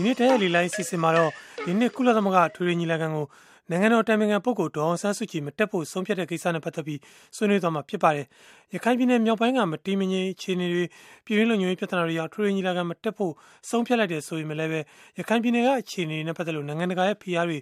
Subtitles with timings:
[0.00, 1.30] ဒီနေ့တရက်လီလိုင်းစီစဉ်မှာတော့
[1.64, 3.26] ဒီနေ့ကုလသမဂ္ဂထွေထွေညီလာခံကို
[3.70, 7.00] နိုင်ငံတော်တိုင်ပင်ခံပုဂ္ဂိုလ်ဒေါအောင်ဆန်းစုကြည်မတက်ဖို့ဆုံးဖြတ်တဲ့ကိစ္စနဲ့ပတ်သက်ပြီး
[7.36, 8.26] ဆွေးနွေးသွားမှာဖြစ်ပါတယ်။
[8.74, 10.84] ရခိုင်ပြည်နယ်မြောက်ပိုင်းကမတီးမငင်းအခြေအနေတွေ
[11.24, 13.32] ပြည်ရင်းလုံခြုံရေးပြဿနာတွေကြောင့်ထွေထွေညီလာခံမတက်ဖို့
[13.68, 14.80] ဆုံးဖြတ်လိုက်တယ်ဆိုရင်လည်းပဲ
[15.18, 17.58] ရခိုင်ပြည်နယ်ကအခြေအနေတွေနဲ့ပတ်သက်လို့နိုင်ငံတကာရဲ့ဖိအားတွေ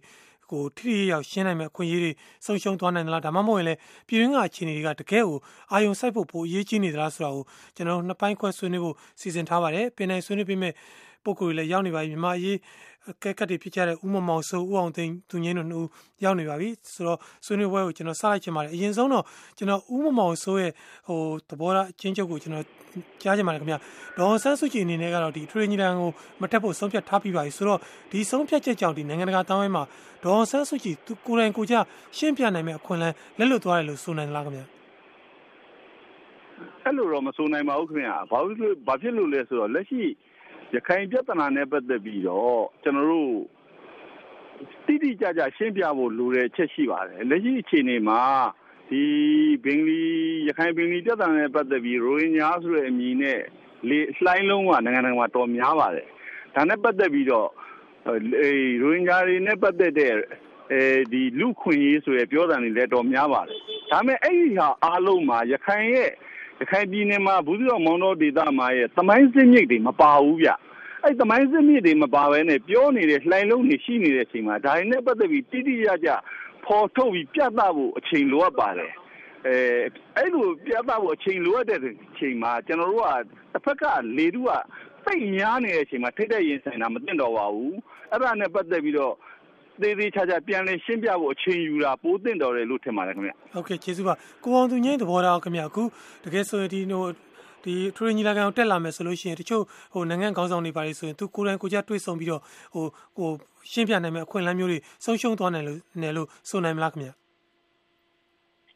[0.52, 2.12] ကိုထိထိရောက်ရှင်းနိုင်မဲ့အခွင့်အရေးတွေ
[2.44, 3.78] ဆုံးရှုံးသွားနိုင်သလားဒါမှမဟုတ်ရင်လည်း
[4.08, 5.38] ပြည်ရင်းကအခြေအနေတွေကတကယ်ကို
[5.72, 7.44] အာယုံစိုက်ဖို့ပိုအရေးကြီးနေသလားဆိုတာကို
[7.76, 10.72] ကျွန်တော်နှစ်ပိုင်းခွဲဆွေးနွေးဖို့စီစဉ်ထားပါတယ်။ပင်နိုင်ဆွေးနွေးပြီးမဲ့
[11.24, 12.58] ပုံကိုယ်တွေလည်းရောက်နေပါပြီမြန်မာရေး
[13.22, 15.88] ကဲကတ်တွေဖြစ်ကြတဲ့ဦးမမောင်စိုးဦးအောင်သိန်းသူငင်းတို့နှစ်ဦး
[16.24, 19.24] ရောက်နေပါပြီဆိုတော့ဆွေးနွေးပွဲကိုကျွန်တော်စလိုက်ချင်ပါတယ်အရင်ဆုံးတော့
[19.58, 20.72] ကျွန်တော်ဦးမမောင်စိုးရဲ့
[21.08, 21.18] ဟို
[21.48, 22.64] သဘောထားအချင်းချုပ်ကိုကျွန်တော်
[23.22, 23.78] ကြားချင်ပါတယ်ခင်ဗျာ
[24.18, 27.80] ဒေါ်ဆန်းစုကြည်အနေနဲ့ကတော့ဒီထရေးညီတန်ကိုမတက်ဖို့ဆုံးဖြတ်ထားပြီးပါပြီဆိုတော့
[28.12, 29.84] ဒီဆုံးဖြတ်ချက်ကြောင့်ဒီနိုင်ငံတကာတောင်းဝိုင်းမှာ
[30.24, 31.74] ဒေါ်ဆန်းစုကြည်သူကိုယ်တိုင်ကိုကြ
[32.16, 34.66] ရှင်းပြနိုင်မယ့်အခွင့်အလမ်းလက်လွတ်သွားတယ်လို့ဆိုနိုင်လားခင်ဗျာ
[36.84, 40.02] အဲ့လိုတော့မဆိုနိုင်ပါဘူးခင်ဗျာဘာလို့ဘာဖြစ်လို့လဲဆိုတော့လက်ရှိ
[40.74, 43.32] ရခိုင်ပြဿနာနဲ့ပတ်သက်ပြီးတော့ကျွန်တော်တို့
[44.86, 48.20] တိတိကျကျရှင်းပြဖို့လိုတဲ့ချက်ရှိပါတယ်လက်ရှိအခြေအနေမှာ
[48.90, 49.02] ဒီ
[49.64, 50.02] ဘင်္ဂလီ
[50.48, 53.40] ရခိုင်ဘင်္ဂလီပြဿနာနဲ့ပတ်သက်ပြီးရိုဟင်ဂျာဆိုတဲ့အမည်နဲ့
[53.88, 56.06] လေလှိုင်းလုံးကနိုင်ငံတကာမှာတော်များပါတယ်
[56.54, 57.48] ဒါနဲ့ပတ်သက်ပြီးတော့
[58.06, 60.12] အဲရိုဟင်ဂျာတွေနဲ့ပတ်သက်တဲ့
[60.72, 63.58] အဲဒီလူခွင့်ရေးဆိုရပြောတာနေလည်းတော်များပါတယ်
[63.90, 66.10] ဒါပေမဲ့အဲ့ဒီဟာအားလုံးမှာရခိုင်ရဲ့
[66.60, 70.48] ရခိုင်ပြည်နယ်မှာဘူးသီးတောင်မောင်တောဒေသမှာရဲ့သမိုင်းစစ်မြစ်တွေမပါဘူးဗျ
[71.02, 76.10] အဲ့သမိုင်းစစ်မြစ်တွေမပါဘဲနဲ့ပြောနေတဲ့လှိုင်လုံးတွေရှိနေတဲ့အချိန်မှာဒါတွေနဲ့ပတ်သက်ပြီးတိတိကျကျ
[76.64, 78.92] ဖော်ထုတ်ပြီးပြသဖို့အချိန်လိုအပ်ပါတယ်
[79.46, 79.54] အဲ
[80.16, 83.12] အဲ့လိုပြသဖို့အချိန်လိုအပ်တဲ့အချိန်မှာကျွန်တော်တို့က
[83.52, 83.84] တစ်ဖက်က
[84.18, 84.50] လေတုက
[85.04, 87.76] စိတ်များနေတဲ့အချိန်မှာထိတ်တဲ့ရင်ဆိုင်တာမသိတော့ပါဘူး
[88.10, 89.14] အဲ့ဒါနဲ့ပတ်သက်ပြီးတော့
[89.82, 95.82] သေးသေးချာချာပြန်လည်ရှင်းပြဖို့အချိန်ယူတာပိုးတင်တော်တယ်လို့ထင်ပါတယ်ခင်ဗျဟုတ်ကဲ့ကျေးဇူးပါကိုအောင်သူငင်းသဘောထားခင်ဗျအခု
[96.24, 97.04] တကယ်ဆိုရင်ဒီဟို
[97.64, 102.42] ဒီထရီညီလာခံကိုတက်လာမယ်ဆိုလို့ရှိရင်တချို့ဟိုနိုင်ငံခေါင်းဆောင်တွေပါလေဆိုရင်သူကိုယ်တိုင်ကိုကြတွေ့ဆုံပြီးတော့
[102.74, 102.84] ဟို
[103.16, 103.30] ဟို
[103.72, 107.10] ရှင်းပြနိုင်မယ့်အခွင့်အလမ်းမျိုးတွေဆုံးရှုံးသွားနိုင်လို့နယ်လို့ဆိုနိုင်မလားခင်ဗျ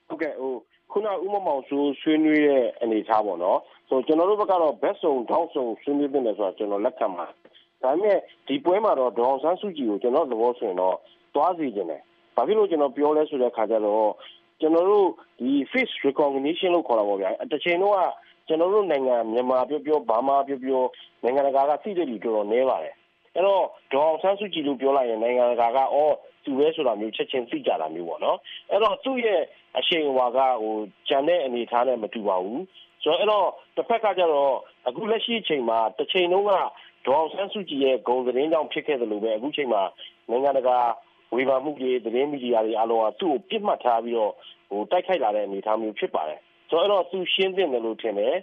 [0.09, 0.53] ဟုတ်ကဲ့ဟို
[0.93, 7.27] ခုနဥမမောင်ဆိုဆွေးနွေးတဲ့အနေအထားပေါ့နော်ဆိုကျွန်တော်တို့ဘက်ကတော့ best ဆုံထောက်ဆုံဆွေးနွေးတင်တယ်ဆိုတာကျွန်တော်လက်ခံပါ
[7.85, 10.97] ဒါပေမဲ့ ဒီပွဲမှာတော့ ဒေါအောင်ဆန်းစုကြည်ကို ကျွန်တော်သဘောဆိုရင်တော့
[11.35, 12.03] သွားစီခြင်းတယ်
[12.37, 14.13] ဘာဖြစ်လို့ ကျွန်တော်ပြောလဲဆိုတဲ့ခါကျတော့
[14.61, 15.09] ကျွန်တော်တို့
[15.41, 17.97] ဒီ face recognition လို့ခေါ်တာပေါ့ဗျာတစ်ချိန်တော့
[18.49, 20.83] ကျွန်တော်တို့နိုင်ငံ မြန်မာပြောပြော ဘာမှပြောပြော
[21.23, 22.95] နိုင်ငံတကာက သိတဲ့လူ တော်တော်နည်းပါတယ်
[23.35, 26.15] အဲ့တော့ ဒေါအောင်ဆန်းစုကြည်လို့ ပြောလိုက်ရင် နိုင်ငံတကာက အော်
[26.45, 28.39] သူပဲဆိုတာမျိုး ချက်ချင်းသိကြတာမျိုးပေါ့နော်
[28.71, 29.41] အဲ့တော့ သူ့ရဲ့
[29.79, 30.75] အရှိန်အဝါကဟို
[31.09, 32.63] ဂျန်တဲ့အနေထားနဲ့ မတူပါဘူး
[33.03, 34.55] ဆိုတော့အဲ့တော့တစ်ဖက်ကကျတော့
[34.89, 36.53] အခုလက်ရှိအချိန်မှာတစ်ချိန်လုံးက
[37.07, 39.83] ဒေါအောင်ဆန်းစုကြည်ရဲ့ ဂုံသတင်းကြောင့် ဖြစ်ခဲ့တယ်လို့ပဲ အခုချိန်မှာ
[40.31, 40.79] နိုင်ငံတကာ
[41.35, 44.33] ဝေဖန်မှုတွေ သတင်းမီဒီယာတွေ အားလုံးက သူ့ကိုပြစ်မှတ်ထားပြီးတော့
[44.71, 46.41] ဟိုတိုက်ခိုက်လာတဲ့ အနေအထားမျိုး ဖြစ်ပါတယ်
[46.71, 48.35] ဆိုတော့အဲ့တော့သူရှင်းတင်တယ်လို့ ထင်တယ်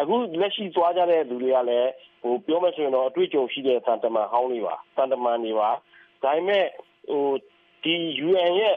[0.00, 1.90] အခုလက်ရှိ သွားကြတဲ့ လူတွေကလည်း
[2.22, 5.70] ဟိုပြောမယ်ဆိုရင်တော့ အတွေ့အကြုံရှိတဲ့တန်တမန်ဟောင်းတွေပါတန်တမန်တွေပါ
[6.22, 6.64] ဒါပေမဲ့
[7.10, 7.26] ဟို
[7.84, 7.96] ဒီ
[8.26, 8.76] UN ရဲ့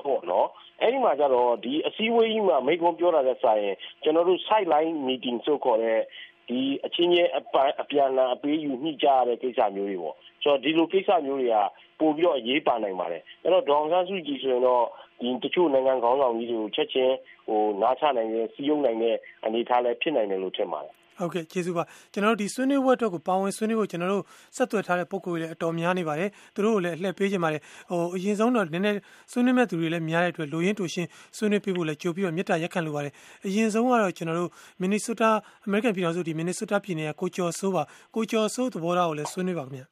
[0.00, 0.48] ပေါ့နော်
[0.80, 6.00] အဲ့ဒီမှာကျတော့ဒီအစည်းအဝေးကြီးမှာ မိကုံပြောတာတဲ့ဆိုင်ရင် ကျွန်တော်တို့ sideline meeting ဆိုခေါ်တဲ့
[6.48, 11.56] ဒီအချင်းချင်းအပအပြန်လာအပေးယူညှိကြရတဲ့ကိစ္စမျိုးတွေပေါ့ဆိုတော့ဒီလိုကိစ္စမျိုးတွေက
[12.00, 14.84] ပို့ပြီးတော့အရေးပါနိုင်ပါတယ်အဲ့တော့ဒေါအောင်ဆန်းစုကြည်ဆိုရင်တော့
[15.20, 17.14] ဒီတချို့နိုင်ငံခေါင်းဆောင်ကြီးတွေကိုချက်ချင်း
[17.48, 24.24] ဟိုနားချနိုင်တဲ့စီးရုံးနိုင်တဲ့အနေအထားလည်းဖြစ်နိုင်တယ်လို့ထင်ပါတယ် ဟုတ်ကဲ့ကျေးဇူးပါကျွန်တော်တို့ဒီဆွေးနွေးပွဲအတွက်ကိုပါဝင်ဆွေးနွေးဖို့ကျွန်တော်တို့
[24.56, 27.60] ဆက်သွယ်ထားတဲ့ပုံကိုယ်တွေလည်းအတော်များနေပါတယ်သူတို့ကိုလည်းအလှည့်ပေးခြင်းပါတယ်
[27.90, 28.98] ဟိုအရင်ဆုံးတော့နည်းနည်း
[29.32, 33.12] ဆွေးနွေးမဲ့သူတွေလည်းများတဲ့အတွက်လိုရင်းတူရှင်းဆွေးနွေးပေးဖို့လည်းကြိုပြီးတော့မြစ်တာရက်ခံလိုပါတယ်
[33.46, 34.50] အရင်ဆုံးကတော့ကျွန်တော်တို့
[34.80, 35.30] မင်နီဆိုတာ
[35.66, 37.82] အမေရိကန်ပြည်ထောင်စုဒီမင်နီဆိုတာပြည်နယ်ကကိုကျော်စိုးပါ
[38.14, 39.82] ကိုကျော်စိုးသဘောထားကိုလည်းဆွေးနွေးပါခင်ဗျ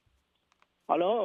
[0.89, 1.19] ဟယ်လို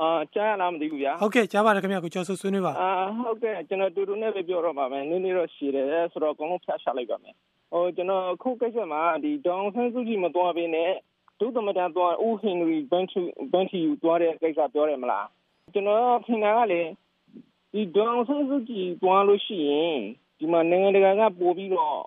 [0.00, 7.55] အာကြားရလားမသိဘူးဗျာဟုတ်ကဲ့ကြားပါတယ်ခင်ဗျာကိုကျော်စိုးဆွေးနွေးပါအာဟုတ်ကဲ့ကျွန်တော်တူတူနဲ့ပဲပြောတော့ပါမယ်နည်းနည်းတော့ရှည်တယ်ဆိုတော့အကုန်လုံးဖျက်ချလိုက်ပါမယ်ဟို
[7.96, 10.92] ကျွန်တော်ခုကိစ္စမှာဒီဒေါန်ဆန်းစုကြည် မသွားဘဲနဲ့
[11.38, 13.20] ဒုသမတန်သွားဦးဟင်နရီဘန်ချူ
[13.52, 15.26] ဘန်ချီယူ သွားတဲ့ကိစ္စ ပြောတယ်မလား
[15.74, 16.82] ကျွန်တော်ထင်တာကလေ
[17.72, 19.98] ဒီဒေါန်ဆန်းစုကြည် သွားလို့ရှိရင်
[20.38, 21.98] ဒီမှာ နိုင်ငံတကာက ပို့ပြီးတော့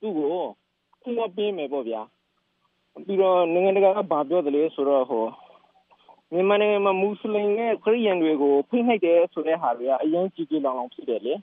[0.00, 0.36] သူ့ကို
[1.02, 2.02] သူ့ပေးမယ်ပေါ့ဗျာ
[3.06, 5.26] ပြီးတော့ နိုင်ငံတကာက ဘာပြောတယ်လဲဆိုတော့ဟို
[6.32, 11.34] မြန်မာနိုင်ငံမှာ မွတ်စလင်နဲ့ ခရစ်ယာန်တွေကို ဖိနှိပ်တယ်ဆိုတဲ့ဟာတွေက အရင်ကြည်ကြည်လောင်လောင် ဖြစ်တယ်လေ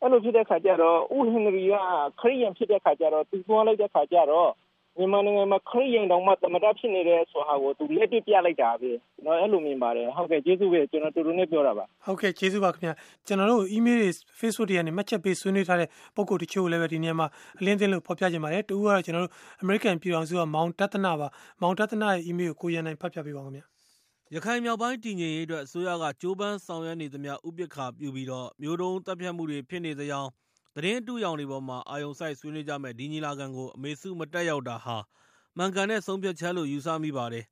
[0.00, 1.74] အဲ့လိုဖြစ်တဲ့ခါကျတော့ဦးဟင်နရီက
[2.20, 4.50] ခရစ်ယာန်ဖြစ်တဲ့ခါကျတော့သူသွားလိုက်တဲ့ခါကျတော့
[4.98, 12.94] မြန်မာနိုင်ငံမှာခရစ်ယာန်တောင်မှသမတဖြစ်နေတဲ့ဆိုဟာကိုသူလက်တွေ့ပြလိုက်တာပဲကျွန်တော်အဲ့လိုမြင်ပါတယ်ဟုတ်ကဲ့ကျေးဇူးပဲကျွန်တော်တူတူနဲ့ပြောတာပါဟုတ်ကဲ့ကျေးဇူးပါခင်ဗျာ
[13.26, 14.10] ကျွန်တော်တို့ email တွေ
[14.40, 17.26] Facebook တွေကနေမှတ်ချက်ပေးဆွေးနွေးထားတဲ့ပုံကိုတချို့လည်းပဲဒီနေရာမှာ
[17.58, 19.32] အလင်းသိလို့ဖော်ပြကြပါတယ်တူကတော့ကျွန်တော်တို့
[19.64, 21.28] American ပြည်တော်စုကမောင်တသနာပါ
[21.62, 23.64] မောင်တသနာရဲ့ email ကိုကိုရန်နိုင်ဖတ်ပြပေးပါခင်ဗျာ
[24.32, 30.30] ရခိုင်မြောက်ပိုင်း တည်ငြိမ်ရေးအတွက် အစိုးရက ကြိုးပမ်းဆောင်ရွက်နေသမျှ ဥပက္ခာပြုပြီးတော့မျိုးတုံးတပ်ဖြတ်မှုတွေ ဖြစ်နေသကြောင်း
[30.74, 34.96] သတင်းအတုရောင်တွေပေါ်မှာ အာယုံစိုက် ဆွေးနွေးကြမဲ့ဒီညီလာခံကို အမေစု မတက်ရောက်တာဟာ
[35.56, 37.44] မှန်ကန်တဲ့ ဆုံးဖြတ်ချက်လို့ ယူဆမိပါတယ်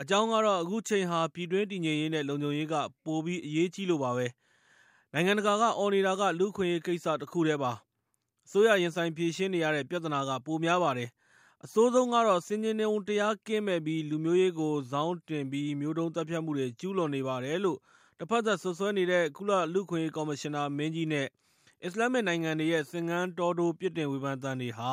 [0.00, 2.74] အကြောင်းကတော့ အခုချိန်ဟာ ပြည်တွင်းတည်ငြိမ်ရေးနဲ့ လုံခြုံရေးက
[3.04, 4.26] ပိုပြီးအရေးကြီးလို့ပါပဲ။
[5.12, 7.72] နိုင်ငံတကာက အော်နေတာက လူ့အခွင့်အရေးကိစ္စ တခုတည်းပါ။
[8.46, 11.08] အစိုးရ ရင်ဆိုင်ဖြေရှင်းနေရတဲ့ ပြဿနာက ပိုများပါတယ်။
[11.64, 17.78] အဆိုးဆုံးကတော့ ဆင်ခြင်တုံတရားကင်းမဲ့ပြီး လူမျိုးရေးကို ဇောင်းတင်ပြီး မျိုးတုန်းသတ်ဖြတ်မှုတွေ ကျူးလွန်နေပါတယ်လို့
[18.18, 21.26] တဖက်သတ် စွပ်စွဲနေတဲ့ ကုလလူ့အခွင့်အရေး ကော်မရှင်နာမင်းကြီးနဲ့
[21.84, 24.92] အစ္စလာမ္မစ်နိုင်ငံတွေရဲ့ဆင့်ကမ်းတော်တိုပြစ်တင်ဝေဖန်သံတွေဟာ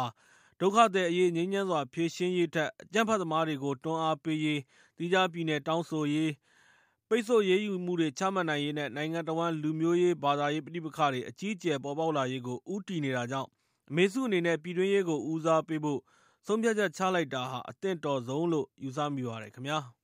[0.59, 4.59] ဒုက္ခသည်အရေး ငြိမ်းချမ်းစွာ ဖြေရှင်းရေးထက် အကြမ်းဖက်သမားတွေကို တွန်းအားပေးရေး
[4.97, 6.31] သီးခြား ပြည်နယ်တောင်းဆိုရေး
[7.09, 13.49] ပိတ်ဆို့ရေးယူမှုတွေ ချမှတ်နိုင်ရေးနဲ့ နိုင်ငံတဝန်း လူမျိုးရေး ဘာသာရေး ပဋိပက္ခတွေ အကြီးအကျယ် ပေါ်ပေါက်လာရေးကို ဦးတည်နေတာကြောင့်
[13.89, 16.01] အမေစုအနေနဲ့ ပြည်တွင်းရေးကို ဦးစားပေးဖို့
[16.47, 19.79] ဆုံးဖြတ်ချက်ချလိုက်တာဟာအသင့်တော်ဆုံးလို့ယူဆမိပါတယ်ခင်ဗျာ။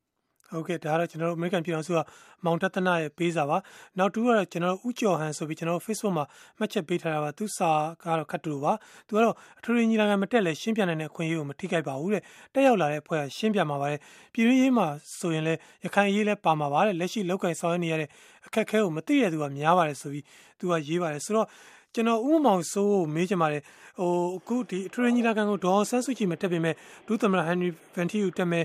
[0.53, 1.99] ဟုတ်ကဲ့ဒါကတော့ကျွန်တော်တို့ American ပြည်ထောင်စုက
[2.45, 3.57] မောင်တသနာရဲ့ပေးစာပါ
[3.97, 6.25] နောက်တူကတော့ကျွန်တော်တို့ဥကျော်ဟန်ဆိုပြီးကျွန်တော်တို့ Facebook မှာ
[6.57, 7.71] မှတ်ချက်ပေးထားတာပါသူစာ
[8.03, 8.73] ကတော့ခတ်တူပါ
[9.07, 12.21] သူကတော့အထူးညီလာခံမတက်လဲရှင်းပြနိုင်တဲ့အခွင့်အရေးကိုမထိခိုက်ပါဘူးတဲ့
[12.53, 13.99] တက်ရောက်လာတဲ့အဖွဲ့ကရှင်းပြမှာပါတယ်
[14.33, 14.87] ပြည်ရင်းရေးမှာ
[15.19, 15.53] ဆိုရင်လဲ
[15.83, 18.09] ရခိုင်ရေးလဲပါမှာပါတဲ့လက်ရှိလောက်ကင်ဆောင်ရနေရတဲ့
[18.45, 20.25] အခက်အခဲကိုမသိတဲ့သူကများပါတယ်ဆိုပြီး
[20.59, 21.47] သူကရေးပါတယ်ဆိုတော့
[21.93, 23.61] ကျွန်တော်ဥမောင်စိုးကိုမေးချင်ပါတယ်
[23.99, 26.75] ဟိုအခုဒီအထူးညီလာခံကိုဒေါ်ဆန်းစုကြည်မတက်ပေမဲ့
[27.07, 28.63] ဒုသမရဟန်နရီဗန်တီယူတက်မယ်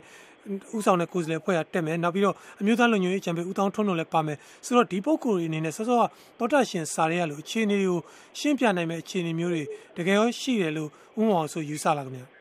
[0.77, 6.03] ဥဆောင်တဲ့ကိုယ်စားလှယ်ဖွဲ့ရတက်မယ်နောက်ပြီးတော့အမျိုးသားလုံခြုံရေးချန်ပီဦးတောင်းထွန်းတို့လည်းပါမယ်ဆိုတော့ဒီပုံကိုယ်တွေအနေနဲ့စောစောက
[6.39, 8.01] တောတာရှင်စာရဲရလို့အခြေအနေတွေကို
[8.39, 9.63] ရှင်းပြနိုင်မဲ့အခြေအနေမျိုးတွေ
[9.97, 10.89] တကယ်ရောရှိတယ်လို့
[11.21, 12.38] ဥမောင်ဆိုယူဆလာကြများ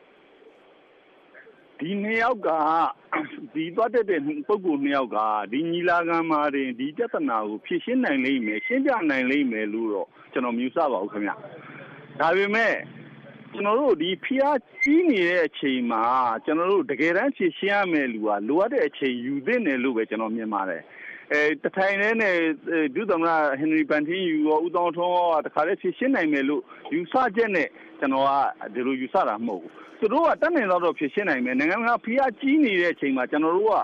[1.80, 2.50] ဒီနှစ်ယောက်က
[3.54, 5.18] ဒီသွားတဲ့တဲ့ ပုဂ္ဂိုလ်နှစ်ယောက်က
[5.52, 11.32] ဒီညီလာခံမှာတင် ဒီပြဿနာကို ဖြေရှင်းနိုင်လိမ့်မယ် ရှင်းပြနိုင်လိမ့်မယ်လို့တော့ ကျွန်တော်မြူဆပါဘူးခင်ဗျ
[12.20, 12.74] ဒါပေမဲ့
[13.52, 16.04] ကျွန်တော်တို့ဒီဖျားကြီးနေတဲ့အချိန်မှာ
[16.44, 20.97] ကျွန်တော်တို့တကယ်တမ်းဖြည့်ရှင်းရမယ်လူက လိုအပ်တဲ့အချိန်ယူသင့်တယ်လို့ပဲ ကျွန်တော်မြင်ပါတယ်အဲ
[21.62, 22.36] တထိုင်နဲ့နဲ့
[22.94, 28.30] ဒုသမ္မတဟင်နရီပန်တင်းယူရောဦးတောင်းထွန်းရောတခါလေးဖြည့်ရှင်းနိုင်မယ်လို့ယူဆချက်နဲ့ကျွန်တော်က
[28.74, 33.76] ဒီလိုယူဆတာမဟုတ်ဘူးသူတို့ကတတ်နိုင်တော့ဖြည့်ရှင်းနိုင်မယ်နိုင်ငံကဖျားကြီးနေတဲ့အချိန်မှာကျွန်တော်တို့က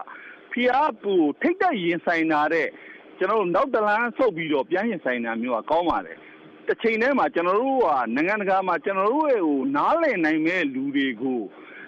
[0.52, 2.68] ဖျားပူထိတ်တဲ့ရင်ဆိုင်တာတဲ့
[3.18, 6.18] ကျွန်တော်တို့နောက်တလန်းဆုတ်ပြီးတော့ပြန်ရင်ဆိုင်တာမျိုးကကောင်းပါတယ်
[6.66, 11.40] တစ်ချိန်တည်းမှာကျွန်တော်တို့ကနိုင်ငံတကာမှာကျွန်တော်တို့ရဲ့ဟိုနားလည်နိုင်မဲ့လူတွေကို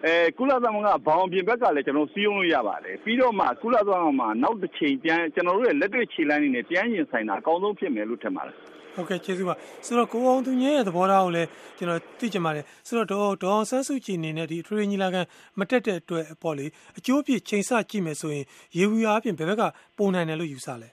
[0.04, 8.56] အဲကုလသမဂ္ဂဘောင်ပြင်ဘက်ကလည်းကျွန်တော်စီးအောင်လို့ရပါတယ်ပြီးတော့မှကုလသမဂ္ဂမှာနောက်တစ်ချိန်ပြန်ကျွန်တော်တို့ရဲ့လက်တွေ့ခြေလှမ်းနေနဲ့ပြန်ရင်ဆိုင်တာအကောင်းဆုံးဖြစ်မယ်လို့ထင်ပါတယ်
[8.96, 9.54] ဟုတ်ကဲ့ကျေးဇူးပါ
[9.87, 11.48] ဆိုတော့ကိုအောင်သူငယ်ရဲ့သဘောထားကိုလည်း
[11.78, 15.20] ကျွန်တော်သိချင်ပါတယ်ဆိုတော့ဒေါ်ဒေါ်ဆန်းစုကြည်အနေနဲ့ဒီထရီညီလာခံ
[15.58, 16.66] မတက်တဲ့အတွက်ပေါ့လေ
[16.98, 18.44] အကျိုးပြချိန်ဆကြည့်မယ်ဆိုရင်
[18.78, 19.62] ရေဝီအားဖြင့်ဘယ်ဘက်က
[19.98, 20.88] ပုံနိုင်တယ်လို့ယူဆလဲ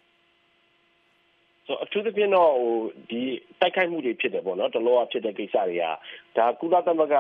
[1.68, 2.76] ဆိုအထူးသဖြင့်တော့ဟို
[3.10, 3.22] ဒီ
[3.60, 5.86] တိုက်ခိုက်မှုတွေဖြစ်တယ်ပေါ့နော်တလောကဖြစ်တဲ့ကိစ္စတွေက
[6.38, 7.16] ဒါကုလသမဂ္ဂ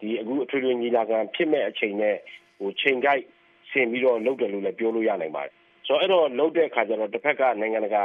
[0.00, 2.16] ဒီအခုအထွေထွေညီလာခံဖြစ်မဲ့အချိန်နဲ့
[2.58, 3.22] ဟိုချိန်ကြိုက်
[3.70, 5.52] ဆင်ပြီးတော့လုပ်တယ်လို့လည်းပြောလို့ရနိုင်ပါတယ်
[5.86, 8.04] ဆိုတော့အဲ့တော့လုပ်တဲ့အခါကျတော့တစ်ဖက်ကနိုင်ငံတကာ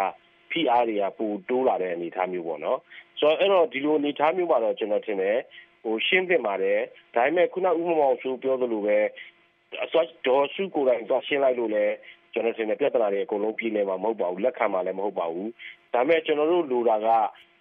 [0.52, 2.80] ဖိအားတွေကပိုတိုးလာတဲ့အနေအထားမျိုးပေါ့နော်
[3.20, 5.38] ဆိုတော့အဲ့တော့ဒီလိုအနေအထားမျိုးမှာတော့ကျွန်တော်ထင်တယ်
[5.84, 6.80] ဟိုရှင်းသင့်ပါတယ်
[7.16, 8.98] ဒါပေမဲ့ခုနဥမမောင်ဆိုပြောသလိုပဲ
[9.84, 11.94] အစောဒေါ်စုကိုယ်တိုင်သွားရှင်းလိုက်လို့လည်း
[12.34, 15.50] ကျွန်တော်ထင်တယ်ပြဿနာတွေအကုန်လုံးပြည်နေမှာမဟုတ်ပါဘူးလက်ခံမှာလည်းမဟုတ်ပါဘူး
[15.94, 17.10] ဒါပေမဲ့ကျွန်တော်တို့လိုတာက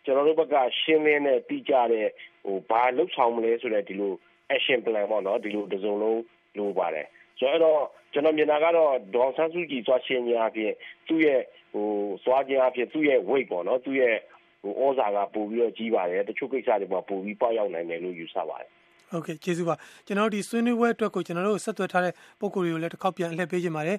[0.05, 2.09] ကျွန်တော်တို့ဘက်ကရှင်းလင်းတဲ့တိကျတဲ့
[2.45, 4.13] ဟိုဘာလှုပ်ဆောင်မလဲဆိုတဲ့ဒီလို
[4.55, 6.21] action plan ပေါ့နော်ဒီလိုတစုံလုံး
[6.59, 7.07] လိုပါတယ်
[7.39, 7.81] ဆိုတော့
[8.13, 10.73] ကျွန်တော်မြင်တာကတော့ဒေါန်ဆန်းစုကြည်သွားရှင်းညာအဖြစ်
[11.09, 11.41] သူ့ရဲ့
[11.73, 11.87] ဟို
[12.25, 14.17] သွားခြင်းအဖြစ်သူ့ရဲ့ weight ပေါ့နော်သူ့ရဲ့
[14.63, 18.71] ဟိုဩဇာကပို့ပြီးတော့ကြီးပါတယ်တချို့ကိစ္စတွေမှာပို့ပြီးပေါက်ရောက်နိုင်တယ်လို့ယူဆပါတယ်
[19.11, 19.75] ဟုတ်ကဲ့ကျေးဇူးပါ
[20.07, 23.99] ကျွန်တော်တို့ဒီဆွေးနွေးပွဲအတွက်ကိုကျွန်တော်တို့ဆက်သွယ်ထားတဲ့ပုံကိုယ်တွေကိုလည်းတစ်ခေါက်ပြန်အလှည့်ပေးခြင်းပါတယ်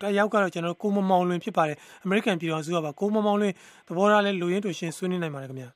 [0.00, 3.52] ဟိုတယောက်ကတော့ကျွန်တော်ကိုမမောင်လွင်ဖြစ်ပါတယ်အမေရိကန်ပြည်တော်စုကပါကိုမမောင်လွင်
[3.88, 5.70] သဘောထားလဲလူရင်းတူရှင်ဆွေးနွေးနိုင်ပါတယ်ခင်ဗျာ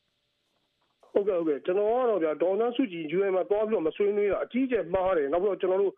[1.12, 5.92] ဟုတ်ကဲ့ဟုတ်ကဲ့ကျွန်တော်ကတော့ဗျာဒေါ်နန်းစုကြည် UN မှာတွားပြီးတော့မဆွေးနွေးတာအကြီးကျယ်မှားတယ်နောက်ပြီးတော့ကျွန်တော်တို့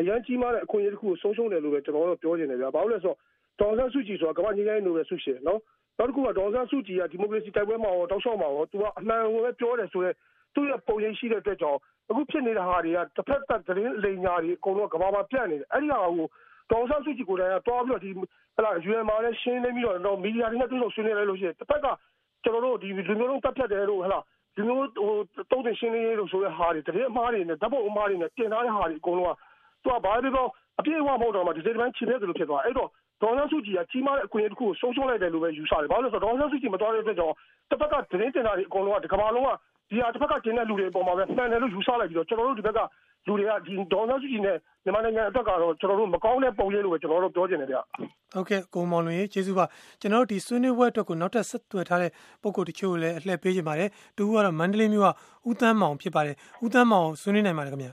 [0.00, 3.18] အရန်ကြီးမားတဲ့အခွင့်အရေးတစ်ခုကိုဆုံးရှုံးတယ်လို့ပဲကျွန်တော်တို့ပြောနေတယ်ဗျာဘာလို့လဲဆိုတော့
[3.60, 5.60] ဒေါ်နန်းစုကြည်ဆိုတာကမ္ဘာညီတိုင်းလိုပဲဆုရှင်နော်
[5.98, 10.14] နောက်တစ်ခုကဒေါ်ဆန်းစုကြည်ကဒီမိုကရေစီတိုက်ပွဲမှာရောတောက်လျှောက်မှာရောသူကအမှန်ကိုပဲပြောတယ်ဆိုတော့
[10.54, 11.78] သူ့ရဲ့ပုံရိပ်ရှိတဲ့အတွက်ကြောင့်
[12.10, 16.26] အခုဖြစ်နေတဲ့ဟာတွေကတစ်ဖက်သက်သတင်းလိမ်ညာတွေအကုန်လုံးကမ္ဘာမှာပြန့်နေတယ်အဲ့ဒီဟာကို
[16.70, 18.10] ဒေါ်ဆန်းစုကြည်ကိုယ်တိုင်ကတွားပြီးတော့ဒီ
[18.56, 21.86] ဟလာ UN မှာလည်းရှင်းလင်းပြီးတော့မီဒီယာတွေနဲ့တွေ့ဆုံဆွေးနွေးလိုက်လို့ရှိရင်တစ်ဖက်က
[22.44, 24.20] ကျွန်တော်တို့ဒီလူမျိုးလုံးတက်ဖြတ်တယ်လို့ဟလာ
[24.56, 25.12] ဒီမျိုးဟို
[25.50, 29.32] တုံးတင်ရှင်းလင်းရေးလို့ဆိုတဲ့ဟာတွေတကယ်အမှားတွေနဲ့ဓာတ်ပုံအမှားတွေနဲ့တင်ထားတဲ့ဟာတွေအကုန်လုံးက
[29.82, 30.46] သူကဘာပဲပြော
[30.78, 32.88] အပြည့်အဝမဟုတ်တော့မှဒီစိတ်ပိုင်းချင်တဲ့လိုဖြစ်သွားအဲ့တော့
[33.22, 37.34] ဒေါ်ဆန်းစုကြည်ကကြီးမားတဲ့အခွင့်အရေးတစ်ခုကိုဆုံးရှုံးလိုက်တယ်လို့ပဲယူဆတယ်ဘာလို့လဲဆိုတော့ဒေါ်ဆန်းစုကြည်မတော်တဲ့အတွက်ကြောင့်
[37.70, 39.50] တစ်ဖက်ကသတင်းတင်တာတွေအကုန်လုံးကဒီကမ္ဘာလုံးက
[39.90, 42.80] ဒီဟာတစ်ဖက်ကတင်တဲ့လူတွေအပေါ်မှာပဲမှန်တယ်လို့ယူဆလိုက်ပြီးတော့ကျွန်တော်တို့ဒီဘက်က
[43.26, 49.64] လူတွေကဒီဒေါ်ဆန်းစုကြည်နဲ့မြန်မာနိုင်ငံအတွက်ကတော့ကျွန်တော်တို့မကောင်းတဲ့ပုံရိပ်လို့ပဲကျွန်တော်တို့ပြောချင်တယ်ဗျဟုတ်ကဲ့ကိုမောင်လွင်ကျေးဇူးပါ
[50.00, 52.10] ကျွန်တော်တို့ဒီဆွေးနွေးပွဲအတွက်ကိုနောက်ထပ်ဆက်သွယ်ထားတဲ့
[52.42, 55.10] ပုံကိုတချို့လည်းအလှည့်ပေးကြပါတယ်တူကတော့မန္တလေးမြို့က
[55.48, 57.88] ဦးတန်းမောင်ဖြစ်ပါတယ်ဦးတန်းမောင်ဆွေးနွေးနိုင်ပါတယ်ခင်ဗျ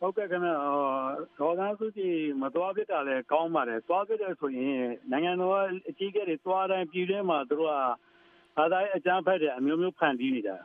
[0.00, 0.50] ဟုတ်ကဲ့ခင်ဗျ
[1.38, 4.78] ဒေါ်သားစုကြည်မသွားဖြစ်တာလည်းကောင်းပါတယ်သွားဖြစ်တယ်ဆိုရင်
[5.10, 5.58] နိုင်ငံတော်
[5.88, 7.74] အကြီးအကဲတွေသွားတိုင်းပြည်တွင်းမှာသူတို့က
[8.56, 10.56] ဘာသာရေးအကြမ်းဖက်တွေအမျိုးမျိုးဖန်တီးနေတာ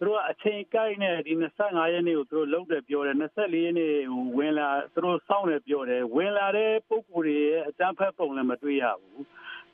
[0.00, 9.24] သူတို့ကအချိန်ကိုက်နဲ့ဒီ25ရက်နေ့ကိုသူတို့လုံးတယ်ပြောတယ်24ရက်နေ့ဟိုဝင်လာသူတို့စောင့်တယ်ပြောတယ်ဝင်လာတဲ့ပုံကိုယ်တွေရဲ့အတန်းဖက်ပုံလည်းမတွေ့ရဘူး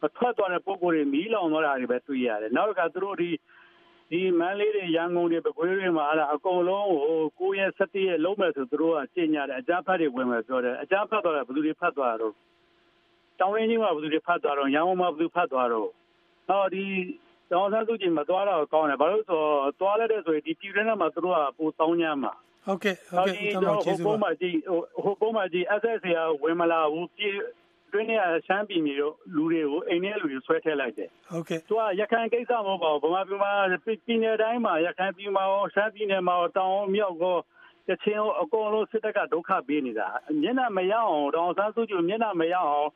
[0.03, 3.31] မထွက်သွားတဲ့ပုံကိုယ်တွေမီးလောင်သွားတာတွေပဲတွေ့ရတယ်နောက်တစ်ခါသူတို့ဒီ
[4.11, 12.33] ဒီမန်းလေးတွေရန်ကုန်တွေပဲခွေးတွေမှာအဲ့ဒါအကုန်လုံးဟို9ရက်17ရက်လုံးမယ်ဆိုသူတို့ကကျင်ညာတယ်အကြမ်းဖက်တွေဝင်မယ်ပြောတယ်အကြမ်းဖက်သွားတယ်ဘယ်သူတွေဖတ်သွားတော့
[13.41, 15.89] တောင်းရင်းကြီးမှာဘယ်သူတွေဖတ်သွားတော့ရန်ကုန်မှာဘယ်သူဖတ်သွားတော့
[16.49, 16.85] ဟောဒီ
[17.51, 19.41] တောင်းဆန်းစုကြည်မသွားတော့ကောင်းတယ်ဘာလို့ဆို
[19.81, 22.33] သွားလိုက်တဲ့ဆိုရင်ဒီပြည်တွင်းထဲမှာသူတို့ကပိုတောင်းညမ်းမှာ
[22.67, 24.57] ဟုတ်ကဲ့ဟုတ်ကဲ့ဦးတမောင်ကျေးဇူးဟိုပါပုံမှန်ကြီး
[25.03, 27.35] ဟိုပုံမှန်ကြီး SSA ကဝင်မလာဘူးပြည်
[27.93, 33.53] တွင်းထဲကရှမ်းပြည်မျိုးလူတွေကိုအိမ်ထဲလူတွေဆွဲထည့်လိုက်တယ်ဟုတ်ကဲ့သူကရခိုင်ကိစ္စမဟုတ်ပါဘူးဗမာပြည်မှာ
[34.07, 37.37] ပြည်နယ်တိုင်းမှာရခိုင်ပြည်မှာရောရှမ်းပြည်နယ်မှာရောတောင်မြောက်ရော
[37.89, 40.09] တချင်းရောအကုန်လုံးစစ်တပ်ကဒုက္ခပေးနေတာ
[40.43, 42.89] မျက်နှာမရအောင်တောင်ဆန်းစုကြည်မျက်နှာမရအောင်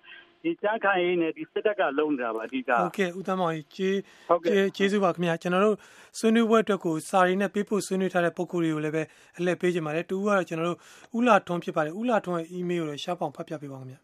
[0.42, 3.96] ဒီကြမ်းခိုင်ရေးနဲ့ဒီစစ်တပ်ကလုံးနေတာပါအဓိကဟုတ်ကဲ့ဦးတမောင်ကြီးကျေး
[4.28, 5.76] ဟုတ်ကဲ့ကျေးကျေးဇူးပါခင်ဗျာကျွန်တော်တို့
[6.18, 9.02] ဆွေးနွေးပွဲအတွက်ကိုစာရီနဲ့ပေးဖို့ဆွေးနွေးထားတဲ့ပုံကိုယ်တွေကိုလည်းပဲ
[9.36, 10.78] အလှည့်ပေးကြပါတယ်တူကတော့ကျွန်တော်တို့
[11.16, 14.00] ဦးလာထွန်းဖြစ်ပါတယ်ဦးလာထွန်းရဲ့ email ကိုတော့ရှားပေါင်ဖတ်ပြပေးပါဦးခင်ဗျာ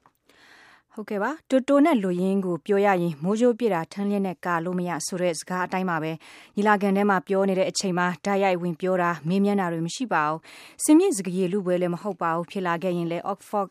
[0.98, 6.12] ဟုတ်ကဲ့ပါတိုတိုနဲ့လူရင်းကိုပြောရရင်မိုးကြိုးပြတာထန်းလျက်နဲ့ကာလို့မရဆိုတဲ့စကားအတိုင်းပါပဲ
[6.56, 10.40] ညီလာခံထဲမှာပြောနေတဲ့အချိန်မှာဓာတ်ရိုက်ဝင်ပြောတာမေးမြန်းတာတွေမရှိပါဘူး
[10.84, 13.70] စင်မြင့်စကားရလူပွဲလည်းမဟုတ်ပါဘူးဖြစ်လာခဲ့ရင်လည်း Oxford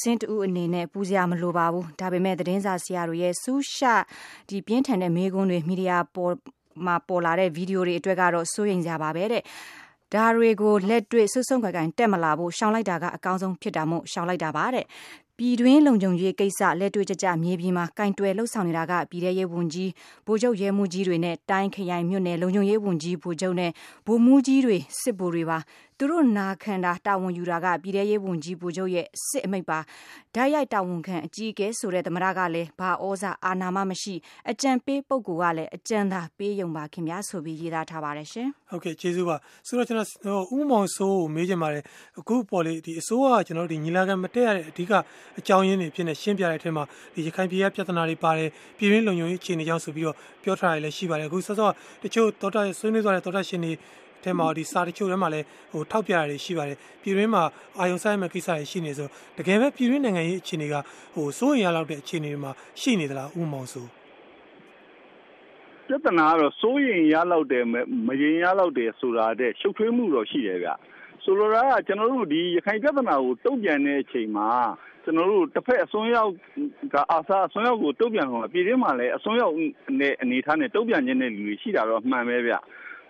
[0.00, 3.84] စင်တူအနေနဲ့ပူစရာမလိုပါဘူးဒါပေမဲ့သတင်းစာဆရာတို့ရဲ့စူးရှ
[4.48, 6.34] ဒီပြင်းထန်တဲ့မေးခွန်းတွေမီဒီယာပေါ်
[6.86, 9.42] မှာပေါ်လာတဲ့ဗီဒီယိုတွေအတွက်ကတော့စိုးရိမ်စရာပါပဲတဲ့
[10.14, 14.84] ဒါတွေကိုလက်တွေ့ဆွဆုံခွက်ကန်တက်မလာဖို့ရှောင်းလိုက်တာကအကောင်းဆုံးဖြစ်တာမို့ရှောင်းလိုက်တာပါတဲ့
[15.38, 19.90] ပြည်တွင်းလုံခြုံရေးကိစ္စလက်တွေ့ကြကြမြေပြင်မှာကင်တွယ်လှုပ်ဆောင်နေတာကပြည်ထရေးဝန်ကြီး
[20.26, 23.70] ဗိုလ်ချုပ်ရဲမှုကြီးတွေနဲ့တိုင်းခရိုင်မြို့နယ်လုံခြုံရေးဝန်ကြီးဗိုလ်ချုပ်နဲ့
[24.06, 25.58] ဗိုလ်မှုကြီးတွေစစ်ဗိုလ်တွေပါ
[26.04, 29.78] သူတို့နာခံတာတာဝန်ယူတာကပြည်ထရေးဝန်ကြီးဗိုလ်ချုပ်ရဲ့စစ်အမိတ်ပါ
[30.34, 34.14] ဓာတ်ရိုက်တာဝန်ခံအကြီးအကဲဆိုတဲ့သမရကလည်းဘာဩဇာအာဏာမှမရှိ
[34.50, 40.08] အကြံပေးပုဂ္ဂိုလ်ကလည်းအကြံသာပေးယုံပါခင်ဗျာဆိုပြီးရေးသားထားပါတယ်ရှင်ဟုတ်ကဲ့ကျေးဇူးပါဆိုတော့ကျွန်တော်
[40.48, 41.82] ဟိုဦးမောင်စိုးကိုမေးချင်ပါတယ်
[42.18, 44.92] အခုပေါ်လေဒီအစိုးရကကျွန်တော်တို့ဒီညီလာခံမတက်ရတဲ့အဓိက
[45.38, 46.84] အကြောင်းရင်းတွေဖြစ်နေရှင်းပြတဲ့အထက်မှာ
[47.14, 51.70] ဒီရခိုင်ပြည်ရဲ့ပြဿနာတွေပါတယ်ပြည်ရင်းလုံခြုံရေးအခြေအနေကြောင့်ဆိုပြီးတော့ပြောထားရလည်းရှိပါတယ်အခုစောစော
[52.02, 53.72] တချို့တော်တော်ဆွေးနွေးသွားတဲ့တော်တော်ရှင်တွေ
[54.24, 57.42] ထဲမှာဒီစာတချို့ထဲမှာလည်းဟိုထောက်ပြရတွေရှိပါတယ်ပြည်ရင်းမှာ
[57.78, 60.74] အာယုံဆိုင်မဲ့ကိစ္စတွေရှိနေဆိုတကယ်ပဲပြည်ရင်းနိုင်ငံရေးအခြေအနေက
[61.14, 63.90] ဟိုစိုးရင်ရလောက်တဲ့အခြေအနေတွေမှာရှိနေသလားဦးမောင်စိုး
[65.88, 67.74] ပြဿနာကတော့စိုးရင်ရလောက်တယ်မ
[68.06, 70.70] မရင်ရလောက်တယ်ဆိုတာတဲ့ရှုပ်ထွေးမှုတော့ရှိတယ်ဗျ
[71.24, 74.48] ဆိုလိုတာကကျွန်တော်တို့ဒီရခိုင်ပြဿနာကိုတုံ့ပြန်တဲ့အချိန်မှာ
[75.04, 76.32] ကျွန်တော်တို့တစ်ဖက်အစွန်းရောက်
[76.94, 79.54] ကအာစာအစွန်းရောက်ကိုတုံ့ပြန်တော့ပြည်တွင်းမှာလည်းအစွန်းရောက်
[80.00, 82.54] နဲ့အနေထားနဲ့တုံ့ပြန်ခြင်းတဲ့လူတွေရှိတာတော့မှန်ပဲဗျ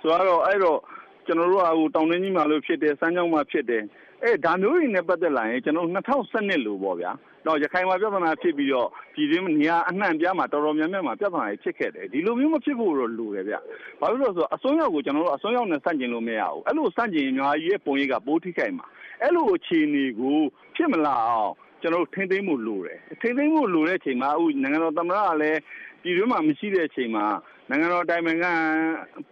[0.01, 0.79] ဆိုတော့အဲ့တော့
[1.27, 3.83] ကျွန်တော်တို့ကဟိုတောင်တွင်းကြီးမှာလို့ဖြစ်တယ်စမ်းကြောင်းမှာဖြစ်တယ်
[4.23, 7.11] အဲဒါမျိုးတွေနဲ့ပတ်သက်လာရင်ကျွန်တော်2012လို့ပေါ့ဗျာ
[7.47, 13.57] တော့ရခိုင်မှာပြဿနာဖြစ်ပြီးတော့ပြည်တွင်းနေရာအနှံ့ပြားမှာတော်တော်များများမှာပြဿနာတွေဖြစ်ခဲ့တယ်ဒီလိုမျိုးမဖြစ်ဖို့တော့လိုတယ်ဗျ
[14.01, 18.87] ဘာလို့လဲဆိုတော့အစွန်းရောက်ကိုကျွန်တော်တို့အစွန်းရောက်နဲ့ဆန့်ကျင်လို့မရဘူးအဲ့လိုဆန့်ကျင်ရင်များကြီးရဲ့ပုံရိပ်ကပိုးထိခိုက်မှာ
[19.23, 20.39] အဲ့လိုအခြေအနေကို
[20.77, 25.61] ဖြစ်မလာအောင်ကျွန်တော်တို့ထိမ့်သိမ်းမှုလိုတယ်ထိမ့်သိမ်းမှုလိုတဲ့အချိန်မှာအခုနိုင်ငံတော်သမ္မတကလည်း
[26.03, 27.25] ပြည်တွင်းမှာမရှိတဲ့အချိန်မှာ
[27.71, 28.53] နိုင်ငံတော်တိုင်ပင်ခံ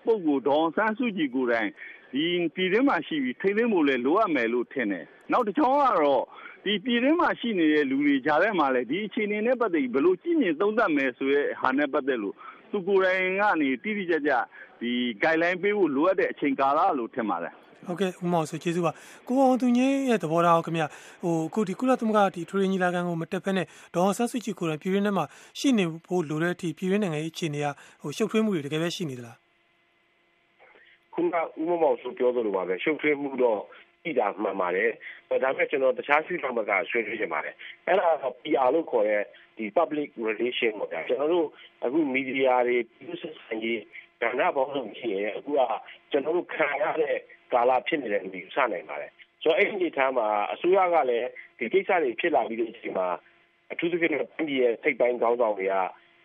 [0.05, 1.69] ပုဂ္ဂိုလ်ဒေါ်ဆန်းစုကြည်ကိုယ်တိုင်
[2.13, 2.25] ဒီ
[2.55, 6.25] ပြည်တွင်းမှာရှိပြီးထိမ့်သိမ်းမှုလည်းလိုအပ်မယ်လို့ထင်တယ်နောက်တစ်ချောင်းကတော့
[6.65, 12.35] ဒီပြည်တွင်းမှာရှိနေတဲ့လူတွေကြားထဲမှာလည်းဒီအခြေအနေနဲ့ပတ်သက်ပြီးဘယ်လိုကြည့်မြင်သုံးသပ်မယ်ဆိုရဲဟာနဲ့ပတ်သက်လို့
[12.71, 14.33] သူကိုယ်တိုင်ကနေတိတိကျကျ
[14.81, 17.55] ဒီ guideline ပေးဖို့လိုအပ်တဲ့အချိန်ကာလလို့ထင်ပါတယ်
[17.87, 18.93] ဟုတ်ကဲ့ဦးမောင်ဆိုကျေးဇူးပါ
[19.27, 20.85] ကိုအောင်သူငင်းရဲ့သဘောထားကိုခင်ဗျ
[21.23, 25.25] ဟိုအခုဒီကုလသမဂ္ဂဒီထရီညီလာခံကိုမတက်ဖက်နဲ့ဒေါ်ဆန်းစုကြည်ကိုယ်တိုင်ပြည်ရင်းထဲမှာ
[25.59, 27.67] ရှိနေဖို့လိုတဲ့အထိပြည်ရင်းနိုင်ငံရေးအခြေအနေက
[28.03, 29.37] ဟိုရှုပ်ထွေးမှုတွေတကယ်ပဲရှိနေသလား
[31.15, 33.61] ခုနကဥမမောင်ဆိုပြောသလိုပါပဲရှုပ်ထွေးမှုတော့
[34.03, 34.91] ကြည့်တာမှန်ပါတယ်
[35.29, 37.55] ဒါပေမဲ့ကျွန်တော်တခြားရှိတော့မှကဆွေးနွေးချင်ပါတယ်
[37.87, 39.23] အဲ့ဒါက PR လို့ခေါ်တဲ့
[39.57, 41.47] ဒီ public relation ပေါ့ဗျာကျွန်တော်တို့
[41.85, 43.81] အခု media တွေပြည်သူ့ဆိုင်ရေး
[44.23, 45.61] ကဏ္ဍပေါင်းစုံရှိရင်အခုက
[46.11, 47.17] ကျွန်တော်တို့ခံရတဲ့
[47.53, 51.29] ကာလဖြစ်နေတယ်လို့ယူဆနိုင်ပါတယ်ဆိုတော့အဲ့ဒီအနေထားမှာအစိုးရကလည်း
[51.59, 53.09] ဒီကိစ္စတွေဖြစ်လာပြီးတဲ့အချိန်မှာ
[53.73, 55.75] အထူးသဖြင့်ပြည်ရဲ့ထိပ်ပိုင်းခေါင်းဆောင်တွေက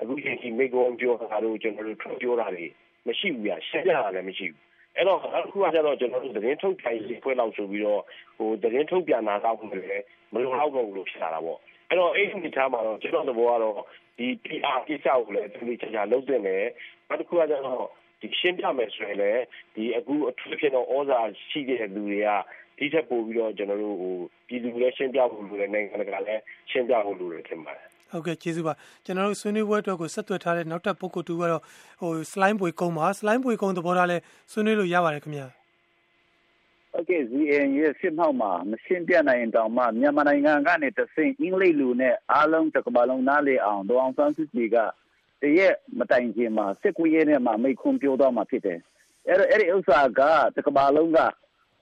[0.02, 2.66] အခုချိန်ကြီးမိကုံပြောတာတို့ကျွန်တော်တို့ထွက်ပြောတာတွေ
[3.08, 4.62] မရှိဘူးဗျာရှင်းပြတာလည်းမရှိဘူး
[4.96, 8.02] အဲ့တော့အခုကကျတော့ကျွန်တော်တို့သတင်းထုတ်ပြန်ရေးဖွဲ့လောက်ဆိုပြီးတော့
[8.38, 9.98] ဟိုသတင်းထုတ်ပြန်တာတော့မလဲ
[10.34, 13.76] မလုံလောက်တော့ဘူးလို့ဖြစ်လာတာပေါ့အဲ့တော့အဲ့ဒီအနေထားမှာတော့ကျွန်တော်သဘောကတော့
[14.18, 16.64] ဒီ PR ကိစ္စကိုလည်းသူတို့ချာချာလုပ်တင်တယ်
[17.08, 18.07] နောက်တစ်ခုကကျတော့ဒီ
[18.40, 19.44] ရှင်းပြမယ်ဆိုရင်လည်း
[19.76, 21.20] ဒီအခု အထူးဖြစ်တော့ဩဇာ
[21.50, 22.30] ရှိတဲ့လူတွေက
[22.78, 24.16] ဒီထက်ပိုပြီးတော့ကျွန်တော်တို့ဟို
[24.48, 28.74] ပြည်သူလည်း ရှင်းပြဖို့လိုတယ် နိုင်ငံတကာလည်း ရှင်းပြဖို့လိုတယ် ထင်ပါတယ် ဟုတ်ကဲ့ ကျေးဇူးပါ
[29.06, 31.62] ကျွန်တော်တို့ ဆွေးနွေးပွဲအတွက်ကို ဆက်သွယ်ထားတဲ့ နောက်ထပ် ပုဂ္ဂိုလ်တူကတော့
[32.02, 34.18] ဟို slime ပွေကုန်းပါ slime ပွေကုန်း သဘောထားလဲ
[34.52, 35.48] ဆွေးနွေးလို့ ရပါတယ်ခင်ဗျာ
[36.94, 44.78] ဟုတ်ကဲ့ ZN ရဲ့စစ်မှောက်မှာ မရှင်းပြနိုင်ရင်တောင်မှ မြန်မာနိုင်ငံကနေတဆင့် အင်္ဂလိပ်လူနဲ့ အားလုံးတစ်ကမ္ဘာလုံး နားလည်အောင် ဒေါအောင်ဆန်းစုကြည်က
[45.42, 48.80] တရက်မတိုင်ခင်မှာစစ်ကွေးရဲနဲ့မှာမိခွန်းပြောတော့မှာဖြစ်တယ်။
[49.28, 50.22] အဲ့တော့အဲ့ဒီဥစ္စာက
[50.56, 51.20] တကဘာလုံးက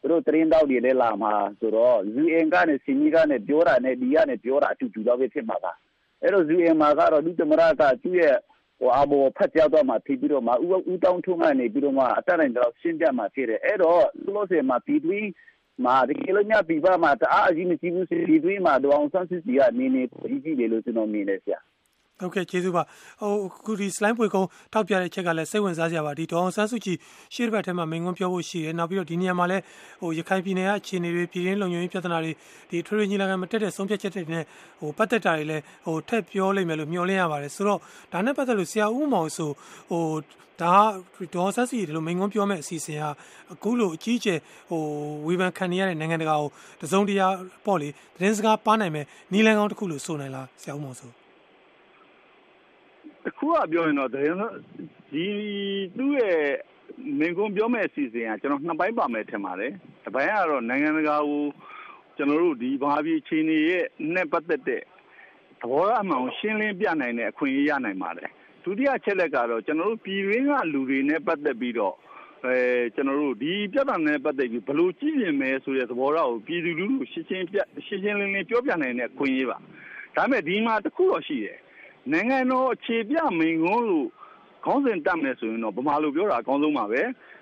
[0.02, 5.74] သူတို့တရင်တောက်တွေလည်းလာမှာဆိုတော့ UN ကနေစီမီကနေပြောတာနဲ့ဒီကနေပြောတာအတူတူတော့ပဲဖြစ်မှာပါ
[6.22, 8.36] အဲ့တော့ UN မှာကတော့ဒီသမရကသူ့ရဲ့
[8.80, 10.56] ဟိုအဘောဖတ်ကြားတော့မှဖြစ်ပြီးတော့မှဥ
[10.92, 15.30] ဥတောင်းထုံးကနေပြီးတော့မှအတက်နိုင်တော့ရှင်းပြမှဖြစ်တယ်အဲ့တော့လို့ဆိုမှပြည်တွင်း
[15.86, 21.60] မှာဒီကလေးများပြပမှာတအားအကြီးမကြီးဘူးစီတွင်းမှာတော့အောင်ဆန်းစစ်စီကနေနေကြီးကြီးလေလို့ကျွန်တော်မြင်နေဆရာ
[22.22, 22.84] ဟုတ်ကဲ့ကျေးဇူးပါ
[23.22, 23.34] ဟို
[23.66, 26.98] ခုဒီ slide ပွေကုန်းထောက်ပြတဲ့ချက်ကလည်းစိတ်ဝင်စားစရာပါဒီဒေါအောင်ဆန်းစုကြည်
[27.34, 29.64] ရှေ့တစ်ပတ်ထဲမှာမိန်ကွန်းပြောဖို့ရှိတယ်နောက်ပြီးတော့ဒီနေရာမှာလည်း
[30.02, 32.32] ဟိုရခိုင်ပြည်နယ်ကအခြေအနေတွေပြည်ရင်းလုံခြုံရေးပြဿနာတွေ
[32.70, 34.44] ဒီထွေထွေညီလာခံမတက်တဲ့ဆုံးဖြတ်ချက်တွေနဲ့
[34.80, 37.80] ဟိုပတ်သက်တာတွေလည်းဟိုထက်ပြောလိမ့်မယ်လို့မျှော်လင့်ရပါတယ်ဆိုတော့
[38.14, 39.50] ဒါနဲ့ပတ်သက်လို့ဆရာဦးမောင်ဆို
[39.90, 40.06] ဟို
[40.62, 40.76] ဒါ
[41.36, 43.10] ဒေါ်ဆက်စီဒီလိုမိန်ကွန်းပြောမဲ့အစီအစဉ်ဟာ
[43.54, 44.82] အခုလိုအကြီးကျယ်ဟို
[45.28, 46.50] ဝေဖန်ခံနေရတဲ့နိုင်ငံတကာကို
[46.82, 47.28] တစုံတရာ
[47.66, 51.25] ပေါ့လေသတင်းစကားပါနိုင်မယ်နီလန်ကောင်းတစ်ခုလို့ဆိုနိုင်လားဆရာဦးမောင်ဆို
[53.26, 55.26] တခုကပြောရင်တော့ဒီ
[55.98, 56.40] သူ့ရဲ့
[57.20, 59.72] မင်ကွန်းပြောမဲ့အစီအစဉ်က ကျွန်တော်နှစ်ပိုင်းပါမယ်ထင်ပါတယ်။
[60.04, 61.44] တစ်ပိုင်းကတော့ နိုင်ငံတကာကို
[62.18, 64.82] ကျွန်တော်တို့ဒီဘာပြည်အခြေအနေရဲ့နဲ့ပတ်သက်တဲ့
[65.62, 68.30] သဘောထားအမှန်ကို ရှင်းလင်းပြနိုင်တဲ့အခွင့်အရေးရနိုင်ပါတယ်။
[68.64, 71.96] ဒုတိယချက်လက်ကတော့ ကျွန်တော်တို့ ပြည်ရင်းကလူတွေနဲ့ပတ်သက်ပြီးတော့
[72.46, 72.58] အဲ
[72.96, 79.58] ကျွန်တော်တို့ဒီပြဿနာနဲ့ပတ်သက်ပြီး ဘယ်လိုကြည့်ရင်မဲဆိုတဲ့သဘောထားကို ပြည်သူလူထုရှင်းရှင်းပြရှင်းရှင်းလင်းလင်းပြောပြနိုင်တဲ့အခွင့်အရေးပါ။
[80.16, 81.58] ဒါပေမဲ့ ဒီမှာတစ်ခုတော့ရှိတယ်
[82.12, 84.08] နိုင်ငံတော်အခြေပြမိန်ကွန်းလို့
[84.66, 87.02] ခေါင်းစဉ်တက်မယ်ဆိုရင်တော့ဗမာလိုပြောတာအကောင်းဆုံးပါပဲ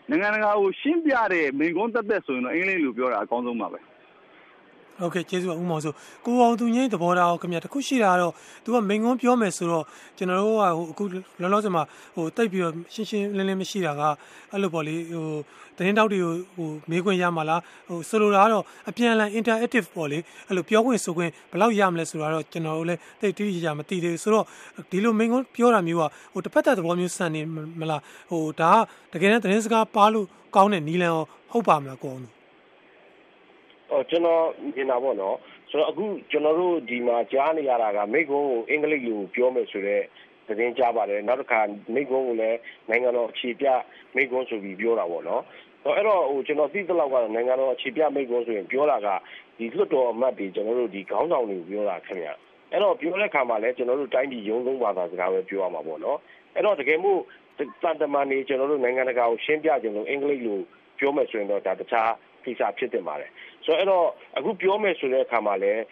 [0.09, 3.79] နိုင်ငံတကာကိုရှင်းပြတဲ့မိန်ကွန်းတက်သက်ဆိုရင်တော့အင်္ဂလိပ်လိုပြောတာအကောင်းဆုံးပါပဲ
[5.01, 5.93] ဟုတ်ကဲ့ကျေးဇူးပါဦးမောင်ဆို
[6.25, 8.33] ကိုအောင်သူငိမ့်သဘောထားခင်ဗျာတခုရှိတာကတော့
[8.63, 9.83] तू ကမိန်ကွန်းပြောမယ်ဆိုတော့
[10.17, 11.03] ကျွန်တော်တို့ကဟိုအခု
[11.41, 11.83] လောလောဆယ်မှာ
[12.15, 14.01] ဟိုတိတ်ပြီးတော့ရှင်းရှင်းလင်းလင်းမရှိတာက
[14.51, 15.27] အဲ့လိုပေါ့လေဟို
[15.77, 24.45] သတင်းတောက်တွေကိုဟိုမေးခွင့်ရမှာလားဟိုဆိုလိုတာကတော့အပြန်အလှန် interactive ပေါ့လေအဲ့လိုပြောခွင့်ဆိုခွင့်ဘယ်လောက်ရမလဲဆိုတာတော့ကျွန်တော်တို့လည်းတိတ်တိကျကျမသိသေးဘူးဆိုတော့
[24.91, 27.41] ဒီလိုမိန်ကွန်းပြောတာမျိုးကဟိုတစ်ဖက်သက်သဘောမျိုးဆန်နေ
[27.79, 28.71] မလားဟိုဒါ
[29.11, 31.13] ကတကယ်တမ်းသတင်းစကားပါလို့ကောင်းတဲ့နီလန်
[31.51, 32.42] ဟုတ်ပါမလားကိုအောင်ဟော
[34.09, 34.43] ကျွန်တော်
[34.75, 35.35] မြင်တာပေါ့နော်
[35.69, 40.03] ဆိုတော့အခု ကျွန်တော်တို့ ဒီမှာ ကြားနေရတာက မိကုန်းကို အင်္ဂလိပ်လို ပြောမယ်ဆိုတော့
[40.47, 41.59] သတင်းကြားပါတယ် နောက်တစ်ခါ
[41.95, 43.65] မိကုန်းကိုလည်း နိုင်ငံတော်အခြေပြ
[44.15, 45.41] မိကုန်းဆိုပြီး ပြောတာပေါ့နော်
[45.95, 49.07] အဲ့တော့ဟိုကျွန်တော်သိသလောက်ကတော့ နိုင်ငံတော်အခြေပြမိကုန်းဆိုရင် ပြောတာက
[49.57, 52.27] ဒီလွှတ်တော်အမတ်တွေကျွန်တော်တို့ဒီခေါင်းဆောင်တွေကို ပြောတာခင်ဗျ
[52.71, 56.17] အဲ့တော့ ပြောတဲ့ခါမှာလည်း ကျွန်တော်တို့တိုင်းပြည် ရုံးလုံးဘာသာစကားပဲ ပြောရမှာပေါ့နော်
[56.55, 57.19] အဲ့တော့ တကယ်မို့
[57.83, 60.59] တန်တမန်နေကျွန်တော်တို့နိုင်ငံတကာကို ရှင်းပြကြလို့ အင်္ဂလိပ်လို
[60.99, 62.11] ပြောမယ်ဆိုရင်တော့ ဒါ တခြား
[62.45, 63.31] ကိစ္စဖြစ်တင်ပါတယ်
[63.65, 65.83] ဆိုတော့အဲ့တော့အခုပြောမယ်ဆိုတဲ့အခါမှာလည်း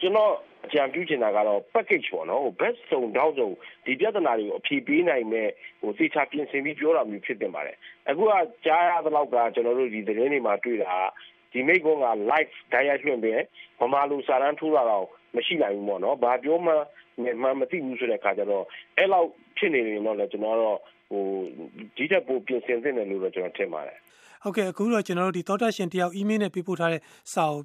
[0.00, 0.32] ကျွန်တော်
[0.66, 3.48] အကြံပြုချင်တာကတော့ package ပေါ့နော်ဟို best စုံတောင်းစုံ
[3.86, 5.48] ဒီပြဿနာတွေကိုအဖြေပေးနိုင်မဲ့
[5.80, 7.76] ဟိုသေချာပြင်ဆင်ပြီးပြောတာမျိုးဖြစ်တင်ပါတယ်
[8.08, 8.32] အခုက
[8.66, 10.94] ကြားရသလောက်ကကျွန်တော်တို့ဒီသတင်းတွေမှာတွေ့တာ
[11.52, 13.34] ဒီမိကုန်းက live တရားလွှင့်ပဲ
[13.80, 16.72] မမလူစာရန်ထိုးတာတော့မရှိနိုင်ဘူးပေါ့နော်ဘာပြောမှ
[17.42, 18.64] မှမသိဘူးဆိုတဲ့အခါကျတော့
[18.96, 20.78] အဲ့လောက်ဖြစ်နေရင်တော့လည်းကျွန်တော်တော့
[21.10, 21.24] ဟို
[21.96, 23.98] ဒီတက်ပိုပြင်ဆင်သင့်တယ်လို့တော့ကျွန်တော်ထင်ပါတယ်
[24.42, 27.02] ဟုတ်ကဲ့အခုတော့ကျွန်တော်တို့ဒီသောတာရှင်တယောက် email နဲ့ပေးပို့ထားတဲ့
[27.34, 27.60] စာကို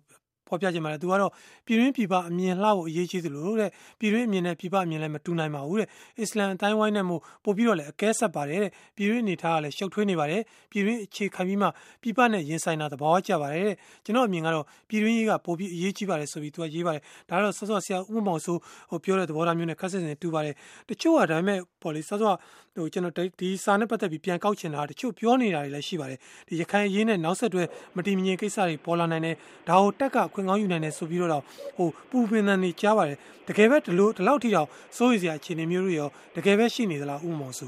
[0.47, 1.31] ဖော်ပြခြင်းပါတယ်သူကတော့
[1.65, 5.88] ပြည်တွင်းပြည်ပအမြင်လှဖို့အရေးကြီးသလိုတဲ့ပြည်တွင်းအမြင်နဲ့ပြည်ပအမြင်လည်းမတူနိုင်ပါဘူးတဲ့
[6.19, 11.67] အစ္စလမ်အတိုင်းဝိုင်းနဲ့မို့ပို့ပြီးတော့လည်းအကဲဆက်ပါတယ်တဲ့ပြည်တွင်းအနေထားကလည်းရှုပ်ထွေးနေပါတယ်ပြည်တွင်းအခြေခံပြီးမှ
[12.01, 18.58] ပြည်ပနဲ့ရင်ဆိုင်တာသဘောကျပါတယ်တဲ့ကျွန်တော်အမြင်ကတော့ပြည်တွင်းရေးကပို့ပြီးအရေးကြီးပါတယ်ဆိုပြီးသူကရေးပါတယ်ဒါတော့ဆော့ဆော့ဆရာဥမောင်ဆို
[18.89, 20.55] ဟိုပြောတဲ့သဘောထားမျိုးနဲ့ခက်ဆက်နေတူပါတယ်
[20.89, 22.36] တချို့ကဒါပေမဲ့ပေါ်လေဆော့ဆော့
[22.75, 27.63] ဟိုကျွန်တော်ဒီစာနဲ့ပတ်သက်ပြီးပြန်ကောက်ချင်တာတချို့ပြောနေတာတွေလည်းရှိပါတယ်ဒီရခိုင်အရေးနဲ့နောက်ဆက်တွဲ
[27.95, 29.36] မတည်မငြိမ်ကိစ္စတွေပေါ်လာနိုင်တယ်
[29.69, 31.43] ဒါကိုတက်ကခွင့်ကောင်းယူနိုင်တယ်ဆိုပြီးတော့
[31.78, 33.17] ဟိုပူပင်တန်နေကြားပါတယ်
[33.48, 34.67] တကယ်ပဲဒီလိုဒီလောက်ထိတော့
[34.98, 37.67] စိုးရိမ်စရာအခြေအနေမျိုးတွေရောတကယ်ပဲရှိနေသလားဥမောင်စု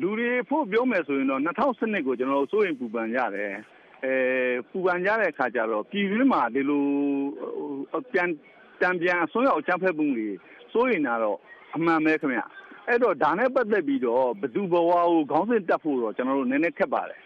[0.00, 3.52] လူတွေဖို့ပြောမယ်ဆိုရင်တော့2012ကိုကျွန်တော်စိုးရိမ်ပူပန်ရတယ်
[4.04, 4.14] အဲ
[4.70, 6.84] ပူပန်ကြတဲ့အခါကျတော့ပြည်တွင်းမှာဒီလို
[8.12, 8.28] ပြန်
[8.80, 10.28] တံပြန်အစွန်းရောက်အကြမ်းဖက်မှုတွေ
[10.72, 11.38] စိုးရိမ်တာတော့
[11.76, 12.40] အမှန်ပဲခင်ဗျ
[12.88, 17.20] အဲ့တော့ဒါနဲ့ပတ်သက်ပြီးတော့ဘသူဘဝကိုခေါင်းစဉ်တက်ဖို့တော့ကျွန်တော်တို့နည်းနည်းခက်ပါတယ်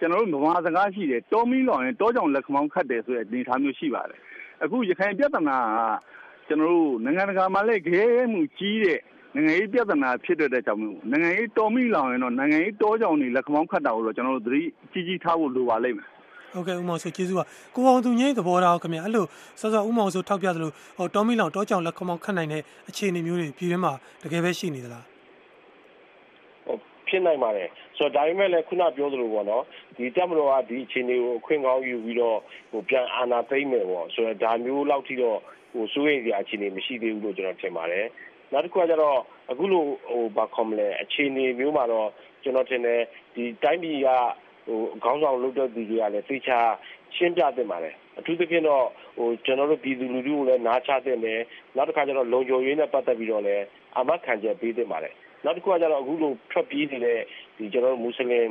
[0.00, 4.20] ကျွန်တော်တို့ဗမာစကားရှိတယ်တောမီလောင်ရင်တောကြောင်လက်ခမောင်းခတ်တယ်ဆိုတဲ့အနေအထားမျိုးရှိပါတယ်
[4.62, 5.80] အခုရခိုင်ပြဿနာက
[6.48, 9.00] ကျွန်တော်တို့နိုင်ငံတကာမှာလည်းခဲမှုကြီးတဲ့
[9.34, 16.08] နိုင်ငံရေးပြဿနာဖြစ်တဲ့ကြောင့်မျိုးနိုင်ငံရေးတော်မိလောင်ရင်တော့နိုင်ငံရေးတောကြောင်တွေလက်ခမောင်းခတ်တာကိုတော့ကျွန်တော်တို့သတိကြီးကြီးထားဖို့လိုပါလိမ့်မယ်
[16.52, 19.26] ဟုတ်ကဲ့ဥမောင်ဆိုကျေးဇူးပါကိုအောင်သူငိမ့်သဘောထားခင်ဗျအဲ့လို
[19.60, 25.04] စောစောဥမောင်ဆိုထောက်ပြသလိုဟိုတောမီလောင်တောကြောင်လက်ခမောင်းခတ်နိုင်တဲ့အခြေအနေမျိုးတွေပြည်တွင်းမှာတကယ်ပဲရှိနေသလား
[27.10, 27.68] ဖြစ်နိုင်ပါတယ်
[27.98, 29.64] ဆိုတော့ ဒါပေမဲ့လည်း ခုနပြောသလိုပေါ့နော်
[29.96, 32.38] ဒီတက်မတော်က ဒီအခြေအနေကို အခွင့်ကောင်းယူပြီးတော့
[32.70, 35.38] ဟိုပြန်အာဏာသိမ်းမယ်ပေါ့ဆိုတော့ဒါမျိုးလောက်ထိတော့
[35.72, 38.06] ဟိုစိုးရိမ်စရာအခြေအနေမရှိသေးဘူးလို့ ကျွန်တော်ထင်ပါတယ်
[38.52, 39.18] နောက်တစ်ခုကကျတော့
[39.50, 42.08] အခုလိုဟိုဘာခေါ်မလဲအခြေအနေမျိုးမှာတော့
[42.42, 43.00] ကျွန်တော်ထင်တယ်
[43.34, 44.08] ဒီတိုင်းပြည်က
[44.68, 46.58] ဟိုခေါင်းဆောင်လုပ်တဲ့သူတွေကလည်းသိချာ
[47.16, 48.84] ရှင်းပြသင့်ပါတယ် အထူးသဖြင့်တော့
[49.18, 51.40] ဟိုကျွန်တော်တို့ ပြည်သူလူထုကိုလည်း နားချသင့်တယ်
[51.76, 53.64] နောက်တစ်ခါကျတော့လုံခြုံရေးနဲ့ ပတ်သက်ပြီးတော့လည်း
[53.98, 57.18] အမတ်ခံချက်ပေးသင့်ပါတယ် နောက်တစ်ခုကကျတော့အခုလိုထွက်ပြေးနေတဲ့
[57.56, 58.46] ဒီကျွန်တော်တို့မွတ်စလင်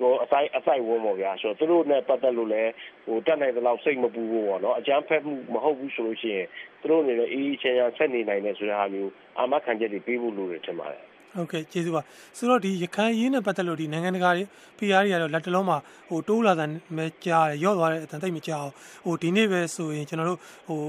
[0.00, 2.72] ဟိုအဆိုင်အဆိုင်ဝန်းပေါ့ဗျာဆိုတော့သူတို့နဲ့ပတ်သက်လို့လည်း
[3.06, 6.46] ဟိုတက်နိုင်တဲ့လောက်စိတ်မပူဘူးပေါ့နော်အကြမ်းဖက်မှုမဟုတ်ဘူးဆိုလို့ရှိရင်
[6.80, 11.04] သူတို့အနေနဲ့အေးအေးချမ်းချမ်းဆက်နေနိုင်တယ်ဆိုတဲ့ဟာမျိုးအာမခံချက်တွေပေးဖို့လိုတယ်ထင်ပါတယ်
[11.36, 12.02] ဟုတ်ကဲ့ကျေးဇူးပါ
[12.36, 14.44] ဆိုတော့ဒီရခိုင်ရေးနဲ့ပတ်သက်လို့ဒီနိုင်ငံတကာတွေ
[14.78, 16.66] PR တွေကတော့လက်တလုံးမှာဟိုတိုးလာတာ
[16.96, 18.68] မဲကြားတယ်ရော့သွားတဲ့အတန်တိတ်မကြောက်
[19.04, 20.38] ဟိုဒီနေ့ပဲဆိုရင်ကျွန်တော်တို့
[20.68, 20.80] ဟို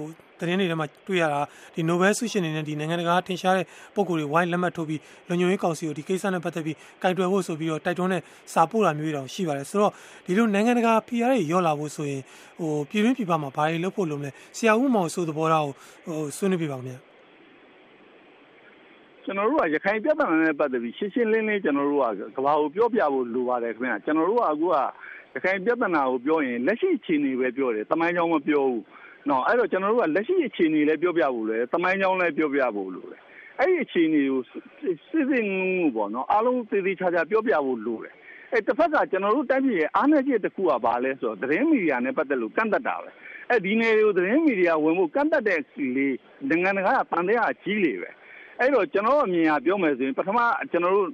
[0.41, 1.41] သတင်းတွေထဲမှာတွေ့ရတာ
[1.75, 8.21] ဒီ Nobel ဆုရှင်တွေနဲ့ဒီနိုင်ငံတကာထင်ရှားတဲ့ပုံကိုယ်တွေဝိုင်းလက်မှတ်ထိုးပြီးလုံခြုံရေးကောင်စီကိုဒီကိစ္စနဲ့ပတ်သက်ပြီးကင်တွယ်ဖို့ဆိုပြီးတော့တိုက်တွန်းတဲ့
[8.53, 9.91] စာပို့တာမျိုးတွေတောင်ရှိပါတယ်ဆိုတော့
[10.25, 12.21] ဒီလိုနိုင်ငံတကာ PR တွေရော့လာဖို့ဆိုရင်
[12.59, 15.73] ဟိုပြည်တွင်းပြည်ပမှာဘာတွေလုပ်ဖို့လုပ်မလဲဆရာဦးမောင်ဆိုသဘောထားကို
[16.05, 17.10] ဟိုဆွေးနွေးပြပါဦးခင်ဗျာ
[19.23, 24.75] ကျွန်တော်တို့ကရခိုင်ပြဿနာနဲ့ပတ်သက်ပြီးရှင်းရှင်းလင်းလင်းကျွန်တော်တို့ကကဘာကိုပြောပြဖို့လိုပါတယ်ခင်ဗျာကျွန်တော်တို့ကအခုက
[25.33, 28.83] ရခိုင်ပြဿနာကိုပြောရင်လက်ရှိအခြေအနေပဲပြောတယ်တမိုင်းကြောင်းမပြောဘူး
[29.29, 33.19] နော်အဲ့တော့ကျွန်တော်တို့ကလက်ရှိအခြေအနေလည်းပြောပြဖို့လေတမိုင်းကြောင်းလည်းပြောပြဖို့လိုတယ်
[33.59, 38.13] အဲ့ဒီအခြေအနေကိုစစ်စစ်ငုံပေါ့နော်အားလုံးသေသေးချာချာပြောပြဖို့လိုတယ်
[38.51, 43.09] အဲ့တစ်ဖက်ကကျွန်တော်တို့တိုင်းပြည်ရဲ့အားနည်းချက်တစ်ခုကဘာလဲဆိုတော့သတင်းမီဒီယာနဲ့ပတ်သက်လို့ကန့်တတ်တာပဲ
[43.49, 45.59] အဲ့ဒီနယ်ကိုသတင်းမီဒီယာဝင်ဖို့ကန့်တတ်တဲ့
[45.95, 46.07] လေ
[46.49, 48.09] နိုင်ငံတကာကတန်တရားကြီးလေပဲ
[48.61, 50.39] အဲ့တော့ကျွန်တော်အမြင်အပြောမယ်ဆိုရင် ပထမ
[50.71, 51.09] ကျွန်တော်တို့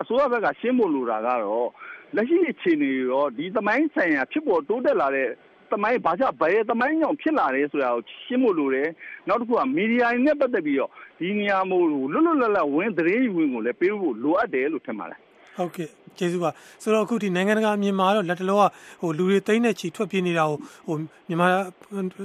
[0.00, 1.68] အစိုးရဘက်ကရှင်းဖို့လိုတာကတော့
[2.14, 5.28] လက်ရှိအခြေအနေရောဒီသမိုင်းဆိုင်ရာဖြစ်ပေါ်တိုးတက်လာတဲ့
[5.72, 8.88] သမိုင်းဘာကြောင့်ဘယ်သမိုင်းကြောင့်ဖြစ်လာတယ်ဆိုတာကိုရှင်းဖို့လိုတယ်
[9.28, 15.20] နောက်တစ်ခုကမီဒီယာနဲ့ပတ်သက်ပြီးတော့ဒီနေရာမို့လွတ်လွတ်လပ်လပ်ဝင်သတင်းယူဝင်ကိုလည်းပေးဖို့လိုအပ်တယ်လို့ထင်ပါတယ်
[15.60, 16.50] ဟုတ်ကဲ့ကျေးဇူးပါ
[16.82, 18.62] ဆိုတော့အခုဒီနိုင်ငံတကာအမြင်မှာတော့လက်တလောက
[19.02, 20.96] ဟိုလူတွေတိမ့်တဲ့ချီထွက်ပြေးနေတာကိုဟို
[21.28, 21.46] မြန်မာ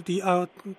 [0.08, 0.16] ဒီ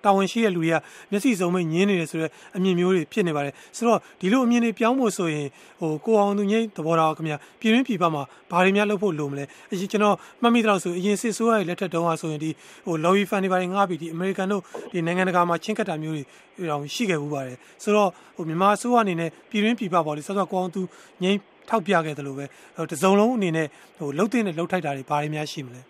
[0.03, 0.75] တာဝန်ရှိတဲ့လူတွေက
[1.11, 5.47] မျက်စိစုံမဲ့ညင်းနေတယ်ဆိုတော့အမြင်မျိုးတွေဖြစ်နေပါတယ်ဆိုတော့ဒီလိုအမြင်တွေပြောင်းဖို့ဆိုရင်
[5.79, 12.49] ဟိုကိုအောင်သူငိမ့်သဘောထားခင်ဗျာပြည်ရင်းပြည်ပမှာဘာတွေများလုပ်ဖို့လိုမလဲအရင်ကျွန်တော်မှတ်မိတော့ဆိုအရင်စစ်ဆိုးရရဲ့လက်ထက်တုန်းကဆိုရင်ဒီ
[12.85, 20.81] ဟို lobby fund တွေဘာတွေငှားပြီးဒီအမေရိကန်တို့ဒီနိုင်ငံတကာမှာချင်းကတ်တာမျိုးတွေတောင်ရှိခဲ့ဘူးပါတယ်ဆိုတော့ဟိုမြန်မာအစိုးရအနေနဲ့ပြည်ရင်းပြည်ပပေါ့လေဆော့ဆော့ကိုအောင်သူ
[21.23, 21.39] ငိမ့်
[21.69, 22.45] ထောက်ပြခဲ့တယ်လို့ပဲ
[22.91, 25.81] တစုံလုံးအနေနဲ့ဟိုလှုပ်တဲ့နဲ့လှုပ်ထိုက်တာတွေဘာတွေများရှိမလဲ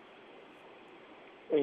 [1.52, 1.60] အဲ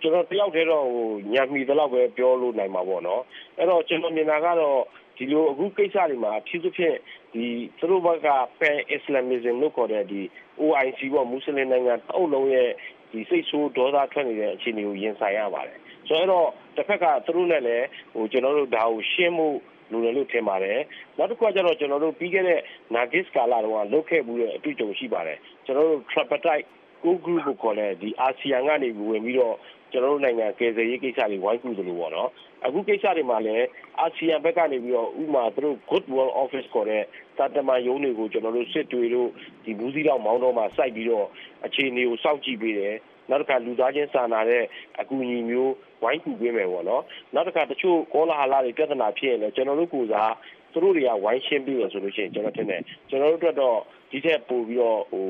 [0.00, 3.22] ကျွန်တော်တယောက်တည်းတော့ဟိုညံမိတော့ပဲပြောလို့နိုင်မှာပေါ့နော်
[3.58, 4.80] အဲ့တော့ကျွန်တော်မြင်တာကတော့
[5.16, 6.96] ဒီလိုအခုကိစ္စတွေမှာအထူးသဖြင့်
[7.32, 7.44] ဒီ
[7.78, 8.28] သူတို့ဘက်က
[8.60, 10.20] pan islamism လို့ခေါ်တဲ့ဒီ
[10.60, 12.70] OIC ပေါ့မွတ်စလင်နိုင်ငံအုပ်လုံးရဲ့
[13.12, 19.48] ဒီစိတ်ဆိုးဒေါသထွက်နေတဲ့အခြေအနေကိုရင်ဆိုင်ရပါတယ်ဆိုတော့တစ်ဖက်ကသူတို့နဲ့လည်းဟိုကျွန်တော်တို့ဒါကိုရှင်းမှု
[19.92, 20.78] လိုတယ်လို့ထင်ပါတယ်
[21.18, 22.60] နောက်တစ်ခုကကျတော့ ကျွန်တော်တို့ ပြီးခဲ့တဲ့
[22.94, 26.66] Nagis ကာလတုန်းက လုတ်ခဲ့မှုရဲ့ အတွေ့အကြုံရှိပါတယ် ကျွန်တော်တို့ tripartite
[27.02, 29.56] core group ကိုခေါ်တဲ့ဒီ ASEAN ကနေဝင်ပြီးတော့
[29.92, 32.30] ကျွန်တော်တို့နိုင်ငံ ကယ်ဆယ်ရေးကိစ္စတွေ ဝိုင်းကူသလိုပေါ့နော်
[32.64, 33.66] အခုကိစ္စတွေမှာလည်း
[34.00, 37.02] အာဆီယံဘက်ကနေပြီးတော့ဥမာ သူတို့ Good World Office ခေါ်တဲ့
[37.38, 39.28] တာတမန်ရုံးတွေကို ကျွန်တော်တို့ စစ်တွေတို့
[39.64, 41.26] ဒီဘူးစီတော့မောင်းတော့မှာ စိုက်ပြီးတော့
[41.66, 42.94] အခြေအနေကို စောင့်ကြည့်ပေးတယ်
[43.30, 44.62] နောက်တစ်ခါလူသားချင်းစာနာတဲ့
[45.00, 47.02] အကူအညီမျိုးဝိုင်းကူပေးမယ်ပေါ့နော်
[47.34, 50.32] နောက်တစ်ခါတချို့ကောလာဟလာတွေပြဿနာဖြစ်ရင်လည်းကျွန်တော်တို့ကိုစား
[50.72, 53.76] သူတို့တွေကဝိုင်းရှင်းပြီးရဆိုလို့ရှိရင်ကျွန်တော်ထင်တယ်ကျွန်တော်တို့အတွက်တော့
[54.10, 55.26] ဒီထက်ပိုပြီးတော့ဟို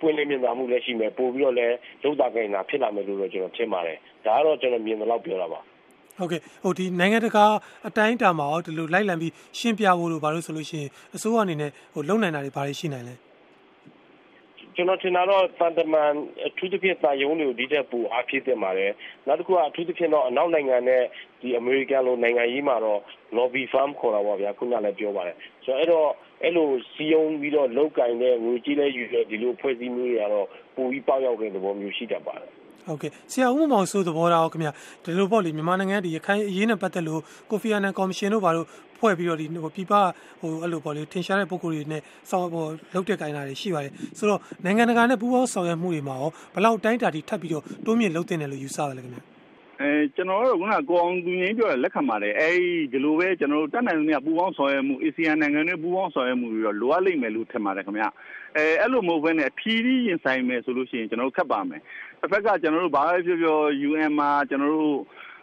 [0.00, 5.60] ပွင့်လင်းမြင်သာမှုလည်းရှိမယ်ပို့ပြီးတော့လည်းလုံတာကိန်းတာဖြစ်လာမယ်လို့တော့ကျွန်တော်ထင်ပါတယ်ဒါကတော့ကျွန်တော်မြင်တယ်လို့ပြောတာပါ
[6.18, 7.44] ဟုတ်ကဲ့ဟိုဒီနိုင်ငံတကာ
[7.88, 13.14] အတိုင်းအတာမှာရောဒီလိုလိုက်လံပြီးရှင်းပြဖို့လို့ဘာလို့ဆိုလို့ရှိရင်အစိုးရအနေနဲ့ဟိုလုံနိုင်တာတွေဘာတွေရှိနိုင်လဲ
[14.74, 16.10] ကျွန်တော်ထင်တာတော့တန်တမန်
[16.46, 18.92] အထူးသဖြင့်တာယုံတွေကို ဒီတက်ပူအားဖြည့်တင်ပါတယ်
[19.26, 21.02] နောက်တစ်ခုက အထူးသဖြင့်တော့ အနောက်နိုင်ငံနဲ့
[21.40, 23.00] ဒီအမေရိကန်လို နိုင်ငံကြီးမှာတော့
[23.36, 26.08] lobby firm ခေါ်တာပါဗျာ ခုနလည်းပြောပါတယ် ဆိုတော့ အဲ့တော့
[26.42, 32.52] အဲ့လိုစီယုံပြီးတော့လောက်ကင်တဲ့ ငွေကြီးလဲယူတဲ့ ဒီလိုဖွဲ့စည်းမှုတွေကတော့ ပိုပြီးပေါက်ရောက်တဲ့သဘောမျိုး ရှိတတ်ပါတယ်
[32.88, 34.72] ဟုတ်ကဲ့ဆရာဦးမောင်ဆိုသဘောထားခင်ဗျာ
[35.04, 38.66] ဒီလိုပေါ့လေမြန်မာနိုင်ငံဒီရခိုင်အရေးနဲ့ပတ်သက်လို့ကိုဖီအာနန်ကော်မရှင်တို့ဘာလို့
[38.98, 39.92] ဖွဲ့ပြီးတော့ဒီဟိုပြပ
[40.40, 42.64] ဟိုအဲ့လိုပေါ့လေထင်ရှားတဲ့ပုံကိုယ်တွေနဲ့စောင့်ဟို
[42.94, 49.31] လုတ်တဲ့ကိုင်းတာတွေရှိပါတယ်ဆိုတော့နိုင်ငံတကာနဲ့ပူးပေါင်းဆောင်ရွက်မှုတွေမှာရောဘလောက်တိုင်းတာတီထပ်ပြီးတော့တိုးမြင့်လုတ်တင်တယ်လို့ယူဆရတယ်ခင်ဗျာ
[49.80, 52.50] အဲကျွန်တော်တို့ကကိုအောင်သူငင်းပြောတဲ့လက်ခံပါတယ်အဲ
[52.92, 58.04] ဒီလိုပဲကျွန်တော်တို့တက်နိုင်လို့ပူပေါင်းဆောင်ရွက်မှု ASEAN နိုင်ငံတွေပူပေါင်းဆောင်ရွက်မှုတွေတော့လိုအပ်လိမ့်မယ်လို့ထင်ပါတယ်ခင်ဗျ
[58.56, 61.80] အဲအဲ့လိုမဟုတ်ဘဲနဲ့ဖြီးပြီးရင်ဆိုင်မယ်ဆိုလို့ရှိရင်ကျွန်တော်တို့ခက်ပါမယ်
[62.20, 63.58] တစ်ဖက်ကကျွန်တော်တို့ဘာပဲပြောပြော
[63.88, 64.98] UN မှာကျွန်တော်တို့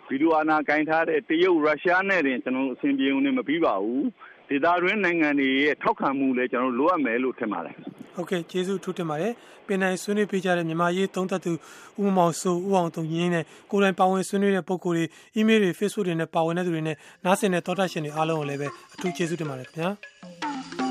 [0.09, 4.05] ဗီဒီယိုအာနာကင်ထားတဲ့တရုတ်ရုရှားနဲ့တင်ကျွန်တော်တို့အဆင်ပြေုံနဲ့မပြီးပါဘူး
[4.49, 7.75] ဒေသတွင်းနိုင်ငံတွေရဲ့ထောက်ခံမှုလည်းကျွန်တော်တို့လိုအပ်မယ်လို့ထင်ပါတယ်
[8.15, 9.33] ဟုတ်ကဲ့ကျေးဇူးထူးတင်ပါတယ်
[9.67, 11.51] ပင်နိုင်ဆွေးနွေးပေးကြတဲ့မြန်မာရေးသုံးသက်သူ
[12.03, 20.88] ဦးမောင်စိုးဦးအောင်တုံရင်းနဲ့ကိုယ်တိုင်ပါဝင်ဆွေးနွေးတဲ့ပုံကိုယ်တွေအီးမေးလ်တွေ Facebook တွေနဲ့ပါဝင်တဲ့သူတွေနဲ့နားဆင်တဲ့သောတာရှင်တွေအားလုံးကိုလည်းပဲအထူးကျေးဇူးတင်ပါတယ်ခင်ဗျာ